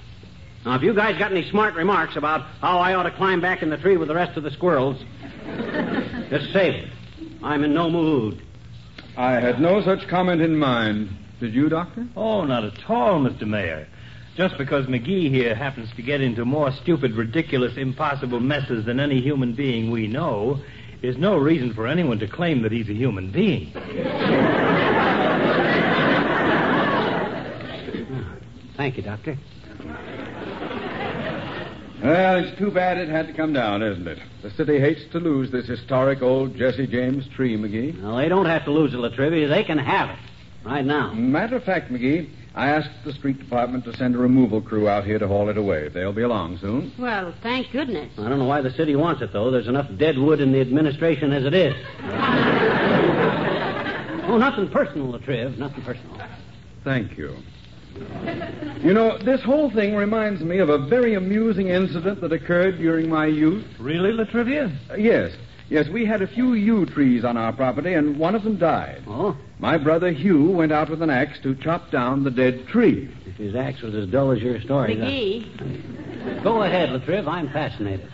Now, 0.67 0.75
if 0.75 0.83
you 0.83 0.93
guys 0.93 1.17
got 1.17 1.31
any 1.31 1.49
smart 1.49 1.75
remarks 1.75 2.17
about 2.17 2.41
how 2.59 2.79
I 2.79 2.93
ought 2.93 3.03
to 3.03 3.11
climb 3.11 3.39
back 3.39 3.61
in 3.61 3.69
the 3.69 3.77
tree 3.77 3.95
with 3.95 4.09
the 4.09 4.15
rest 4.15 4.35
of 4.35 4.43
the 4.43 4.51
squirrels, 4.51 4.97
just 6.29 6.51
save 6.51 6.73
it. 6.73 6.89
I'm 7.41 7.63
in 7.63 7.73
no 7.73 7.89
mood. 7.89 8.41
I 9.15 9.39
had 9.39 9.61
no 9.61 9.81
such 9.81 10.05
comment 10.09 10.41
in 10.41 10.57
mind. 10.57 11.09
Did 11.39 11.53
you, 11.53 11.69
Doctor? 11.69 12.05
Oh, 12.17 12.43
not 12.43 12.65
at 12.65 12.73
all, 12.89 13.21
Mr. 13.21 13.47
Mayor. 13.47 13.87
Just 14.35 14.57
because 14.57 14.85
McGee 14.87 15.29
here 15.29 15.55
happens 15.55 15.87
to 15.95 16.01
get 16.01 16.19
into 16.19 16.43
more 16.43 16.73
stupid, 16.83 17.13
ridiculous, 17.13 17.77
impossible 17.77 18.41
messes 18.41 18.83
than 18.83 18.99
any 18.99 19.21
human 19.21 19.55
being 19.55 19.89
we 19.89 20.05
know 20.05 20.59
is 21.01 21.15
no 21.15 21.37
reason 21.37 21.73
for 21.73 21.87
anyone 21.87 22.19
to 22.19 22.27
claim 22.27 22.61
that 22.63 22.73
he's 22.73 22.89
a 22.89 22.93
human 22.93 23.31
being. 23.31 23.71
Thank 28.75 28.97
you, 28.97 29.03
Doctor. 29.03 29.37
Well, 32.03 32.43
it's 32.43 32.57
too 32.59 32.69
bad 32.69 32.97
it 32.97 33.09
had 33.09 33.27
to 33.27 33.33
come 33.33 33.53
down, 33.53 33.81
isn't 33.81 34.07
it? 34.07 34.19
The 34.43 34.51
city 34.51 34.79
hates 34.79 35.01
to 35.13 35.19
lose 35.19 35.51
this 35.51 35.65
historic 35.67 36.21
old 36.21 36.55
Jesse 36.55 36.85
James 36.85 37.27
tree, 37.35 37.57
McGee. 37.57 38.01
Well, 38.01 38.17
they 38.17 38.29
don't 38.29 38.45
have 38.45 38.65
to 38.65 38.71
lose 38.71 38.93
it, 38.93 38.97
La 38.97 39.09
Trivia. 39.09 39.47
They 39.47 39.63
can 39.63 39.79
have 39.79 40.11
it. 40.11 40.19
Right 40.63 40.85
now. 40.85 41.13
Matter 41.13 41.55
of 41.55 41.63
fact, 41.63 41.91
McGee, 41.91 42.29
I 42.53 42.69
asked 42.69 42.89
the 43.05 43.13
street 43.13 43.39
department 43.39 43.83
to 43.85 43.95
send 43.97 44.15
a 44.15 44.17
removal 44.17 44.61
crew 44.61 44.87
out 44.89 45.05
here 45.05 45.17
to 45.17 45.27
haul 45.27 45.49
it 45.49 45.57
away. 45.57 45.89
They'll 45.89 46.13
be 46.13 46.23
along 46.23 46.57
soon. 46.59 46.91
Well, 46.99 47.33
thank 47.41 47.71
goodness. 47.71 48.11
I 48.17 48.29
don't 48.29 48.39
know 48.39 48.45
why 48.45 48.61
the 48.61 48.71
city 48.71 48.95
wants 48.95 49.21
it, 49.21 49.33
though. 49.33 49.49
There's 49.49 49.67
enough 49.67 49.89
dead 49.97 50.17
wood 50.17 50.39
in 50.39 50.51
the 50.51 50.61
administration 50.61 51.31
as 51.31 51.45
it 51.45 51.53
is. 51.53 51.73
oh, 54.27 54.37
nothing 54.39 54.69
personal, 54.69 55.13
Latriv. 55.13 55.57
Nothing 55.57 55.83
personal. 55.83 56.21
Thank 56.83 57.17
you. 57.17 57.37
You 58.83 58.93
know, 58.93 59.17
this 59.17 59.41
whole 59.41 59.71
thing 59.71 59.95
reminds 59.95 60.41
me 60.41 60.59
of 60.59 60.69
a 60.69 60.77
very 60.77 61.15
amusing 61.15 61.69
incident 61.69 62.21
that 62.21 62.31
occurred 62.31 62.77
during 62.77 63.09
my 63.09 63.25
youth. 63.25 63.65
Really, 63.79 64.11
La 64.11 64.23
Trivia? 64.25 64.71
Uh, 64.89 64.95
yes. 64.95 65.33
Yes, 65.69 65.89
we 65.89 66.05
had 66.05 66.21
a 66.21 66.27
few 66.27 66.53
yew 66.53 66.85
trees 66.85 67.25
on 67.25 67.35
our 67.35 67.51
property, 67.51 67.93
and 67.93 68.17
one 68.17 68.35
of 68.35 68.43
them 68.43 68.57
died. 68.57 69.03
Oh? 69.07 69.35
My 69.59 69.77
brother 69.77 70.11
Hugh 70.11 70.51
went 70.51 70.71
out 70.71 70.89
with 70.89 71.01
an 71.01 71.09
axe 71.09 71.39
to 71.43 71.55
chop 71.55 71.91
down 71.91 72.23
the 72.23 72.31
dead 72.31 72.67
tree. 72.67 73.13
If 73.25 73.35
his 73.35 73.55
axe 73.55 73.81
was 73.81 73.93
as 73.93 74.07
dull 74.07 74.31
as 74.31 74.39
your 74.39 74.61
story. 74.61 74.95
McGee, 74.95 76.43
Go 76.43 76.61
ahead, 76.63 76.89
Latriv. 76.89 77.27
I'm 77.27 77.49
fascinated. 77.49 78.09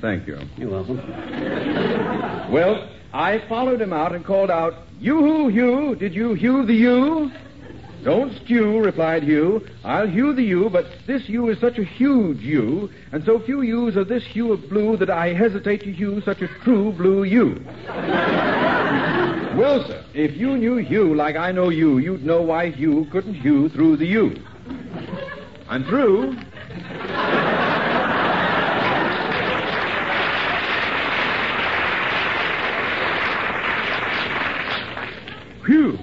Thank 0.00 0.26
you. 0.26 0.38
You're 0.58 0.70
welcome. 0.70 0.98
Well, 2.52 2.88
I 3.14 3.38
followed 3.48 3.80
him 3.80 3.92
out 3.92 4.12
and 4.12 4.24
called 4.24 4.50
out, 4.50 4.74
You 4.98 5.46
Hugh, 5.46 5.94
did 5.94 6.12
you 6.16 6.34
hew 6.34 6.66
the 6.66 6.74
yew? 6.74 7.30
Don't 8.02 8.32
stew, 8.42 8.80
replied 8.80 9.22
Hugh. 9.22 9.64
I'll 9.84 10.08
hew 10.08 10.34
the 10.34 10.42
yew, 10.42 10.68
but 10.68 10.86
this 11.06 11.28
yew 11.28 11.48
is 11.48 11.60
such 11.60 11.78
a 11.78 11.84
huge 11.84 12.40
yew, 12.40 12.90
and 13.12 13.24
so 13.24 13.38
few 13.38 13.62
yews 13.62 13.96
are 13.96 14.04
this 14.04 14.26
hue 14.26 14.52
of 14.52 14.68
blue 14.68 14.96
that 14.96 15.10
I 15.10 15.32
hesitate 15.32 15.82
to 15.82 15.92
hew 15.92 16.22
such 16.22 16.42
a 16.42 16.48
true 16.64 16.90
blue 16.90 17.22
well, 19.56 19.86
sir, 19.86 20.04
if 20.12 20.36
you 20.36 20.58
knew 20.58 20.78
Hugh 20.78 21.14
like 21.14 21.36
I 21.36 21.52
know 21.52 21.68
you, 21.68 21.98
you'd 21.98 22.26
know 22.26 22.42
why 22.42 22.70
Hugh 22.70 23.06
couldn't 23.12 23.34
hew 23.34 23.68
through 23.68 23.96
the 23.96 24.06
yew. 24.06 24.42
I'm 25.68 25.84
through. 25.84 26.36
Phew. 35.64 35.98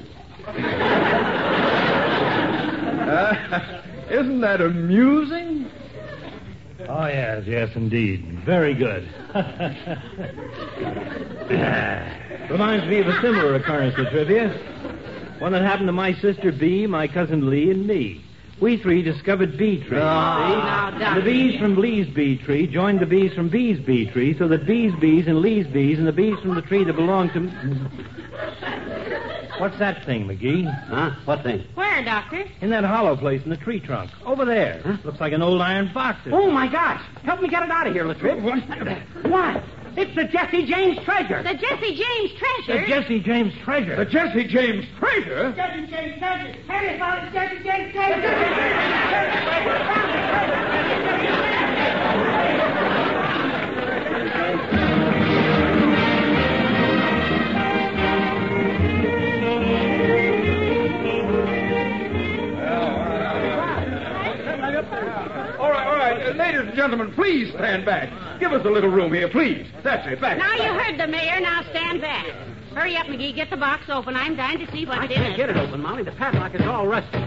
Uh, 3.11 3.81
isn't 4.09 4.41
that 4.41 4.61
amusing? 4.61 5.69
Oh, 6.87 7.05
yes, 7.05 7.43
yes, 7.45 7.69
indeed. 7.75 8.39
Very 8.45 8.73
good. 8.73 9.07
Reminds 12.49 12.85
me 12.87 12.99
of 12.99 13.07
a 13.07 13.21
similar 13.21 13.55
occurrence, 13.55 13.95
La 13.97 14.09
Trivia. 14.09 14.49
One 15.39 15.51
that 15.53 15.61
happened 15.63 15.87
to 15.87 15.93
my 15.93 16.13
sister 16.15 16.51
Bee, 16.51 16.87
my 16.87 17.07
cousin 17.07 17.49
Lee, 17.49 17.71
and 17.71 17.85
me. 17.85 18.23
We 18.61 18.77
three 18.77 19.01
discovered 19.01 19.57
bee 19.57 19.77
trees. 19.79 19.91
now, 19.91 20.91
see? 20.91 20.99
Doctor. 20.99 21.21
the 21.21 21.25
bees 21.25 21.59
from 21.59 21.75
Lee's 21.77 22.07
bee 22.13 22.37
tree 22.37 22.67
joined 22.67 22.99
the 22.99 23.07
bees 23.07 23.33
from 23.33 23.49
Bee's 23.49 23.79
bee 23.79 24.05
tree, 24.05 24.37
so 24.37 24.47
that 24.49 24.67
Bee's 24.67 24.93
bees 24.99 25.25
and 25.27 25.41
Lee's 25.41 25.65
bees 25.65 25.97
and 25.97 26.05
the 26.07 26.11
bees 26.11 26.37
from 26.39 26.53
the 26.53 26.61
tree 26.61 26.83
that 26.83 26.93
belonged 26.93 27.33
to. 27.33 27.49
What's 29.61 29.77
that 29.77 30.03
thing, 30.07 30.25
McGee? 30.25 30.65
Huh? 30.87 31.11
What 31.25 31.43
thing? 31.43 31.63
where, 31.75 32.03
Doctor? 32.03 32.45
In 32.61 32.71
that 32.71 32.83
hollow 32.83 33.15
place 33.15 33.43
in 33.43 33.51
the 33.51 33.57
tree 33.57 33.79
trunk. 33.79 34.09
Over 34.25 34.43
there. 34.43 34.81
Looks 35.05 35.19
like 35.19 35.33
an 35.33 35.43
old 35.43 35.61
iron 35.61 35.91
box. 35.93 36.21
Oh, 36.31 36.49
my 36.49 36.67
gosh. 36.67 36.99
Help 37.23 37.41
me 37.41 37.47
get 37.47 37.61
it 37.61 37.69
out 37.69 37.85
of 37.85 37.93
here, 37.93 38.05
Latriv. 38.05 38.41
Oh, 38.41 39.23
what? 39.23 39.31
what? 39.31 39.63
It's 39.95 40.15
the 40.15 40.23
Jesse 40.23 40.65
James 40.65 40.97
treasure. 41.05 41.43
The 41.43 41.53
Jesse 41.53 41.95
James 41.95 42.31
treasure. 42.39 42.81
The 42.81 42.87
Jesse 42.87 43.19
James 43.19 43.53
treasure. 43.63 43.95
The 43.97 44.05
Jesse 44.05 44.47
James 44.47 44.85
treasure? 44.97 45.53
Jesse 45.55 45.85
James 45.85 46.17
treasure. 46.17 46.57
Harry 46.67 46.97
found 46.97 47.27
it, 47.27 47.33
Jesse 47.33 47.61
James 47.61 47.93
treasure. 47.93 48.33
All 50.71 50.80
gentlemen, 66.81 67.13
please 67.13 67.53
stand 67.53 67.85
back. 67.85 68.09
Give 68.39 68.51
us 68.53 68.65
a 68.65 68.69
little 68.69 68.89
room 68.89 69.13
here, 69.13 69.29
please. 69.29 69.67
That's 69.83 70.07
it. 70.07 70.19
Back. 70.19 70.39
Now 70.39 70.55
you 70.55 70.73
heard 70.79 70.99
the 70.99 71.05
mayor. 71.05 71.39
Now 71.39 71.61
stand 71.69 72.01
back. 72.01 72.25
Hurry 72.73 72.95
up, 72.97 73.05
McGee. 73.05 73.35
Get 73.35 73.51
the 73.51 73.57
box 73.57 73.83
open. 73.87 74.15
I'm 74.15 74.35
dying 74.35 74.57
to 74.65 74.71
see 74.71 74.85
what's 74.87 74.99
I 74.99 75.03
in 75.05 75.09
can't 75.11 75.33
it. 75.33 75.37
get 75.37 75.49
it 75.51 75.57
open, 75.57 75.79
Molly. 75.81 76.01
The 76.03 76.11
padlock 76.13 76.55
is 76.55 76.61
all 76.61 76.87
rusty. 76.87 77.23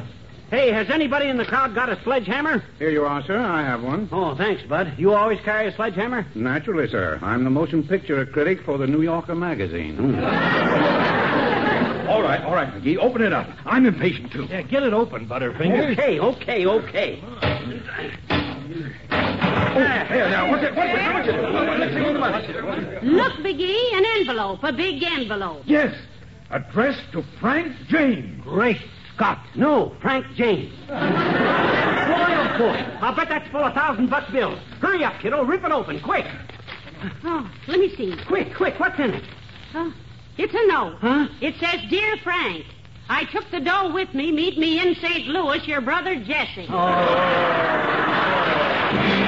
Hey, 0.51 0.73
has 0.73 0.91
anybody 0.91 1.29
in 1.29 1.37
the 1.37 1.45
crowd 1.45 1.73
got 1.73 1.89
a 1.89 2.03
sledgehammer? 2.03 2.65
Here 2.81 2.91
you 2.91 3.05
are, 3.05 3.23
sir. 3.23 3.39
I 3.39 3.63
have 3.63 3.83
one. 3.83 4.09
Oh, 4.11 4.35
thanks, 4.35 4.63
Bud. 4.65 4.95
You 4.99 5.13
always 5.15 5.39
carry 5.45 5.69
a 5.69 5.73
sledgehammer? 5.77 6.27
Naturally, 6.35 6.89
sir. 6.89 7.21
I'm 7.23 7.45
the 7.45 7.51
motion 7.51 7.87
picture 7.87 8.27
critic 8.27 8.59
for 8.65 8.77
the 8.77 8.89
New 8.89 9.03
Yorker 9.03 9.37
magazine. 9.37 9.97
Hmm. 9.97 10.15
All 12.15 12.23
right, 12.23 12.43
all 12.45 12.53
right, 12.55 12.69
McGee. 12.69 12.99
Open 12.99 13.23
it 13.23 13.33
up. 13.33 13.49
I'm 13.65 13.87
impatient, 13.87 14.31
too. 14.31 14.45
Yeah, 14.45 14.61
get 14.63 14.83
it 14.83 14.93
open, 14.93 15.27
Butterfinger. 15.27 15.93
Okay, 15.93 16.21
okay, 16.21 16.67
okay. 16.67 17.23
Oh, 19.77 19.81
here, 19.81 20.29
now, 20.31 20.51
what's 20.51 20.63
Look, 23.03 23.33
Biggie, 23.45 23.95
an 23.95 24.05
envelope, 24.19 24.63
a 24.63 24.73
big 24.73 25.03
envelope. 25.03 25.63
Yes, 25.67 25.93
addressed 26.51 27.11
to 27.13 27.25
Frank 27.41 27.75
James. 27.89 28.41
Great 28.45 28.79
Scott. 29.15 29.45
No, 29.57 29.97
Frank 30.01 30.27
James. 30.37 30.73
boy, 30.87 30.95
oh 30.95 32.55
boy. 32.57 32.99
I'll 33.01 33.17
bet 33.17 33.29
that's 33.29 33.51
full 33.51 33.65
of 33.65 33.75
thousand 33.75 34.11
buck 34.11 34.31
bills. 34.31 34.61
Hurry 34.81 35.03
up, 35.03 35.21
kiddo. 35.21 35.45
Rip 35.45 35.65
it 35.65 35.73
open, 35.73 36.01
quick. 36.01 36.27
Oh, 37.25 37.51
let 37.67 37.81
me 37.81 37.95
see. 37.97 38.17
Quick, 38.29 38.55
quick. 38.57 38.79
What's 38.79 38.99
in 39.01 39.11
it? 39.11 39.25
Oh, 39.75 39.93
it's 40.39 40.55
a 40.55 40.67
note. 40.69 40.99
Huh? 41.01 41.27
It 41.41 41.57
says, 41.59 41.81
Dear 41.91 42.17
Frank, 42.23 42.65
I 43.09 43.25
took 43.25 43.51
the 43.51 43.59
dough 43.61 43.93
with 43.93 44.15
me. 44.15 44.31
Meet 44.31 44.57
me 44.57 44.81
in 44.81 44.95
St. 44.95 45.27
Louis, 45.27 45.67
your 45.67 45.81
brother 45.81 46.15
Jesse. 46.15 46.69
Fibber 49.05 49.24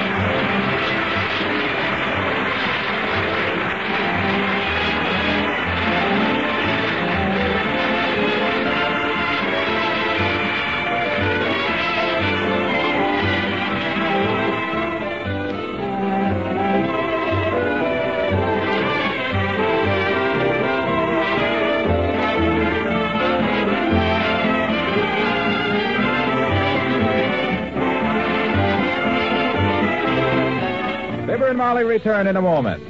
return 31.97 32.27
in 32.27 32.35
a 32.35 32.41
moment. 32.41 32.83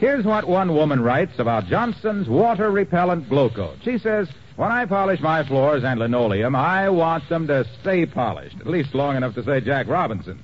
Here's 0.00 0.24
what 0.24 0.48
one 0.48 0.74
woman 0.74 1.00
writes 1.00 1.38
about 1.38 1.66
Johnson's 1.66 2.28
water 2.28 2.68
repellent 2.68 3.28
glow 3.28 3.48
coat. 3.48 3.76
She 3.84 3.96
says, 3.96 4.28
When 4.56 4.72
I 4.72 4.86
polish 4.86 5.20
my 5.20 5.46
floors 5.46 5.84
and 5.84 6.00
linoleum, 6.00 6.56
I 6.56 6.88
want 6.88 7.28
them 7.28 7.46
to 7.46 7.64
stay 7.80 8.06
polished, 8.06 8.56
at 8.58 8.66
least 8.66 8.92
long 8.92 9.14
enough 9.14 9.36
to 9.36 9.44
say 9.44 9.60
Jack 9.60 9.86
Robinson. 9.86 10.40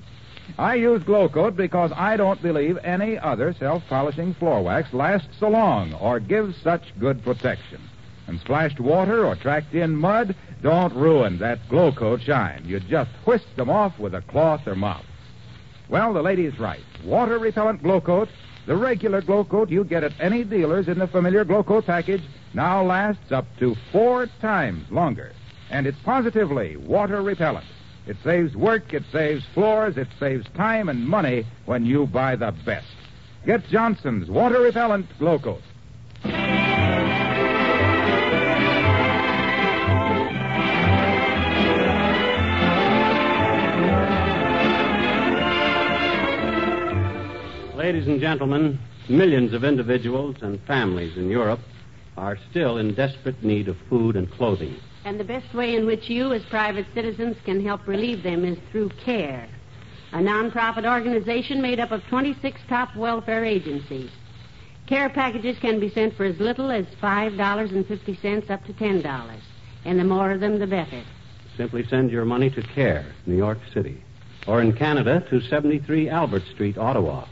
I 0.57 0.75
use 0.75 1.03
glow 1.03 1.27
coat 1.27 1.57
because 1.57 1.91
I 1.97 2.15
don't 2.15 2.41
believe 2.41 2.77
any 2.81 3.19
other 3.19 3.53
self 3.59 3.83
polishing 3.89 4.35
floor 4.35 4.63
wax 4.63 4.93
lasts 4.93 5.35
so 5.37 5.49
long 5.49 5.93
or 5.95 6.21
gives 6.21 6.55
such 6.63 6.97
good 6.97 7.25
protection. 7.25 7.81
And 8.27 8.39
splashed 8.39 8.79
water 8.79 9.25
or 9.25 9.35
tracked 9.35 9.73
in 9.73 9.97
mud 9.97 10.33
don't 10.61 10.95
ruin 10.95 11.39
that 11.39 11.67
glow 11.67 11.91
coat 11.91 12.21
shine. 12.21 12.63
You 12.65 12.79
just 12.79 13.11
whisk 13.25 13.53
them 13.57 13.69
off 13.69 13.99
with 13.99 14.15
a 14.15 14.21
cloth 14.21 14.65
or 14.65 14.75
mop. 14.75 15.03
Well, 15.89 16.13
the 16.13 16.21
lady's 16.21 16.59
right. 16.59 16.83
Water 17.03 17.37
repellent 17.37 17.83
glow 17.83 18.01
coat, 18.01 18.29
the 18.65 18.75
regular 18.75 19.21
glow 19.21 19.43
coat 19.43 19.69
you 19.69 19.83
get 19.83 20.03
at 20.03 20.13
any 20.19 20.43
dealers 20.43 20.87
in 20.87 20.97
the 20.97 21.07
familiar 21.07 21.45
glow 21.45 21.63
coat 21.63 21.85
package, 21.85 22.23
now 22.53 22.83
lasts 22.83 23.31
up 23.31 23.45
to 23.59 23.75
four 23.91 24.27
times 24.41 24.89
longer. 24.91 25.31
And 25.69 25.85
it's 25.85 25.99
positively 26.03 26.77
water 26.77 27.21
repellent. 27.21 27.65
It 28.07 28.17
saves 28.23 28.55
work, 28.55 28.93
it 28.93 29.03
saves 29.11 29.45
floors, 29.53 29.97
it 29.97 30.07
saves 30.19 30.45
time 30.55 30.89
and 30.89 31.07
money 31.07 31.45
when 31.65 31.85
you 31.85 32.05
buy 32.05 32.35
the 32.35 32.53
best. 32.65 32.87
Get 33.45 33.67
Johnson's 33.67 34.29
water 34.29 34.61
repellent 34.61 35.07
glow 35.19 35.39
coat. 35.39 35.61
Ladies 47.85 48.07
and 48.07 48.19
gentlemen, 48.19 48.79
millions 49.09 49.53
of 49.53 49.63
individuals 49.63 50.37
and 50.41 50.59
families 50.63 51.17
in 51.17 51.29
Europe 51.29 51.59
are 52.17 52.35
still 52.49 52.79
in 52.79 52.95
desperate 52.95 53.43
need 53.43 53.67
of 53.67 53.77
food 53.87 54.15
and 54.15 54.27
clothing. 54.31 54.75
And 55.03 55.19
the 55.19 55.23
best 55.23 55.53
way 55.53 55.75
in 55.75 55.85
which 55.85 56.09
you, 56.09 56.33
as 56.33 56.43
private 56.45 56.87
citizens, 56.95 57.37
can 57.45 57.63
help 57.63 57.85
relieve 57.85 58.23
them 58.23 58.43
is 58.43 58.57
through 58.71 58.89
CARE, 59.05 59.47
a 60.13 60.17
nonprofit 60.17 60.91
organization 60.91 61.61
made 61.61 61.79
up 61.79 61.91
of 61.91 62.01
26 62.07 62.59
top 62.67 62.95
welfare 62.95 63.45
agencies. 63.45 64.09
Care 64.87 65.09
packages 65.09 65.59
can 65.59 65.79
be 65.79 65.91
sent 65.91 66.15
for 66.17 66.25
as 66.25 66.39
little 66.39 66.71
as 66.71 66.87
$5.50 66.99 68.49
up 68.49 68.65
to 68.65 68.73
$10. 68.73 69.39
And 69.85 69.99
the 69.99 70.03
more 70.03 70.31
of 70.31 70.39
them, 70.39 70.57
the 70.57 70.65
better. 70.65 71.03
Simply 71.55 71.85
send 71.87 72.09
your 72.09 72.25
money 72.25 72.49
to 72.49 72.63
CARE, 72.63 73.05
New 73.27 73.37
York 73.37 73.59
City, 73.71 74.03
or 74.47 74.63
in 74.63 74.73
Canada 74.73 75.23
to 75.29 75.39
73 75.39 76.09
Albert 76.09 76.47
Street, 76.51 76.79
Ottawa. 76.79 77.27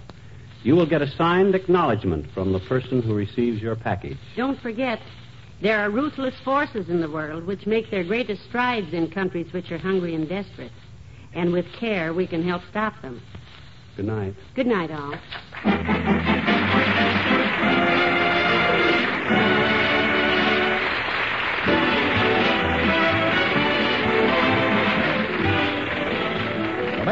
You 0.63 0.76
will 0.76 0.86
get 0.86 1.02
a 1.02 1.08
signed 1.17 1.56
acknowledgement 1.56 2.26
from 2.34 2.54
the 2.54 2.60
person 2.62 3.02
who 3.02 3.13
receives 3.13 3.62
your 3.62 3.76
package. 3.76 4.17
Don't 4.38 4.60
forget, 4.62 4.99
there 5.62 5.80
are 5.80 5.89
ruthless 5.89 6.36
forces 6.43 6.89
in 6.89 7.02
the 7.02 7.10
world 7.10 7.45
which 7.45 7.65
make 7.65 7.91
their 7.91 8.04
greatest 8.04 8.43
strides 8.49 8.93
in 8.93 9.12
countries 9.12 9.52
which 9.54 9.71
are 9.71 9.78
hungry 9.78 10.15
and 10.15 10.28
desperate. 10.28 10.71
And 11.34 11.52
with 11.52 11.65
care, 11.80 12.13
we 12.13 12.28
can 12.28 12.47
help 12.47 12.62
stop 12.69 12.93
them. 13.02 13.21
Good 13.97 14.06
night. 14.06 14.36
Good 14.56 14.67
night, 14.67 14.89
all. 14.91 16.30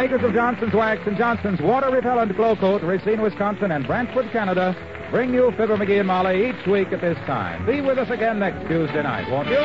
Makers 0.02 0.24
of 0.24 0.34
Johnson's 0.34 0.74
Wax 0.74 1.00
and 1.06 1.16
Johnson's 1.16 1.62
Water 1.62 1.92
Repellent 1.92 2.36
Glow 2.36 2.56
Coat, 2.56 2.82
Racine, 2.82 3.22
Wisconsin, 3.22 3.70
and 3.70 3.86
Brantford, 3.86 4.32
Canada, 4.32 4.76
bring 5.12 5.32
you 5.32 5.52
Fibber 5.52 5.78
McGee 5.78 6.00
and 6.00 6.08
Molly 6.08 6.50
each 6.50 6.66
week 6.66 6.88
at 6.92 7.02
this 7.02 7.18
time. 7.28 7.68
Be 7.68 7.82
with 7.82 8.00
us 8.00 8.10
again 8.10 8.40
next 8.40 8.68
Tuesday 8.68 9.04
night, 9.04 9.30
won't 9.30 9.48
you? 9.48 9.60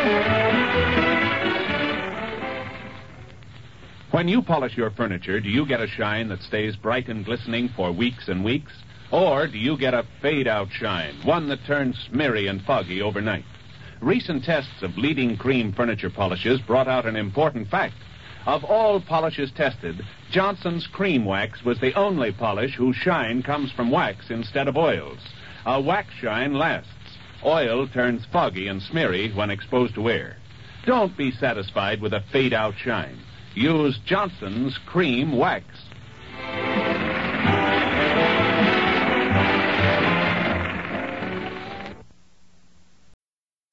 When 4.11 4.29
you 4.29 4.43
polish 4.43 4.77
your 4.77 4.91
furniture, 4.91 5.41
do 5.41 5.49
you 5.49 5.65
get 5.65 5.81
a 5.81 5.87
shine 5.87 6.29
that 6.29 6.43
stays 6.43 6.77
bright 6.77 7.09
and 7.09 7.25
glistening 7.25 7.71
for 7.75 7.91
weeks 7.91 8.29
and 8.29 8.45
weeks? 8.45 8.73
Or 9.11 9.47
do 9.47 9.57
you 9.57 9.79
get 9.79 9.95
a 9.95 10.05
fade 10.21 10.47
out 10.47 10.69
shine, 10.71 11.15
one 11.25 11.49
that 11.49 11.65
turns 11.67 11.97
smeary 12.11 12.47
and 12.49 12.61
foggy 12.61 13.01
overnight? 13.01 13.47
Recent 14.03 14.45
tests 14.45 14.83
of 14.83 14.99
leading 14.99 15.39
cream 15.39 15.73
furniture 15.73 16.11
polishes 16.11 16.61
brought 16.61 16.89
out 16.89 17.07
an 17.07 17.17
important 17.17 17.69
fact. 17.71 17.95
Of 18.47 18.63
all 18.63 19.01
polishes 19.01 19.51
tested, 19.51 20.05
Johnson's 20.31 20.87
Cream 20.87 21.25
Wax 21.25 21.65
was 21.65 21.81
the 21.81 21.93
only 21.95 22.31
polish 22.31 22.77
whose 22.77 22.95
shine 22.95 23.43
comes 23.43 23.73
from 23.73 23.91
wax 23.91 24.31
instead 24.31 24.69
of 24.69 24.77
oils. 24.77 25.19
A 25.67 25.81
wax 25.81 26.15
shine 26.21 26.55
lasts. 26.55 26.91
Oil 27.45 27.89
turns 27.89 28.25
foggy 28.33 28.69
and 28.69 28.81
smeary 28.81 29.33
when 29.35 29.51
exposed 29.51 29.97
to 29.97 30.09
air. 30.09 30.37
Don't 30.87 31.17
be 31.17 31.33
satisfied 31.33 32.01
with 32.01 32.15
a 32.15 32.23
fade 32.31 32.53
out 32.53 32.75
shine. 32.77 33.19
Use 33.57 33.99
Johnson's 34.07 34.79
Cream 34.87 35.37
Wax. 35.37 35.67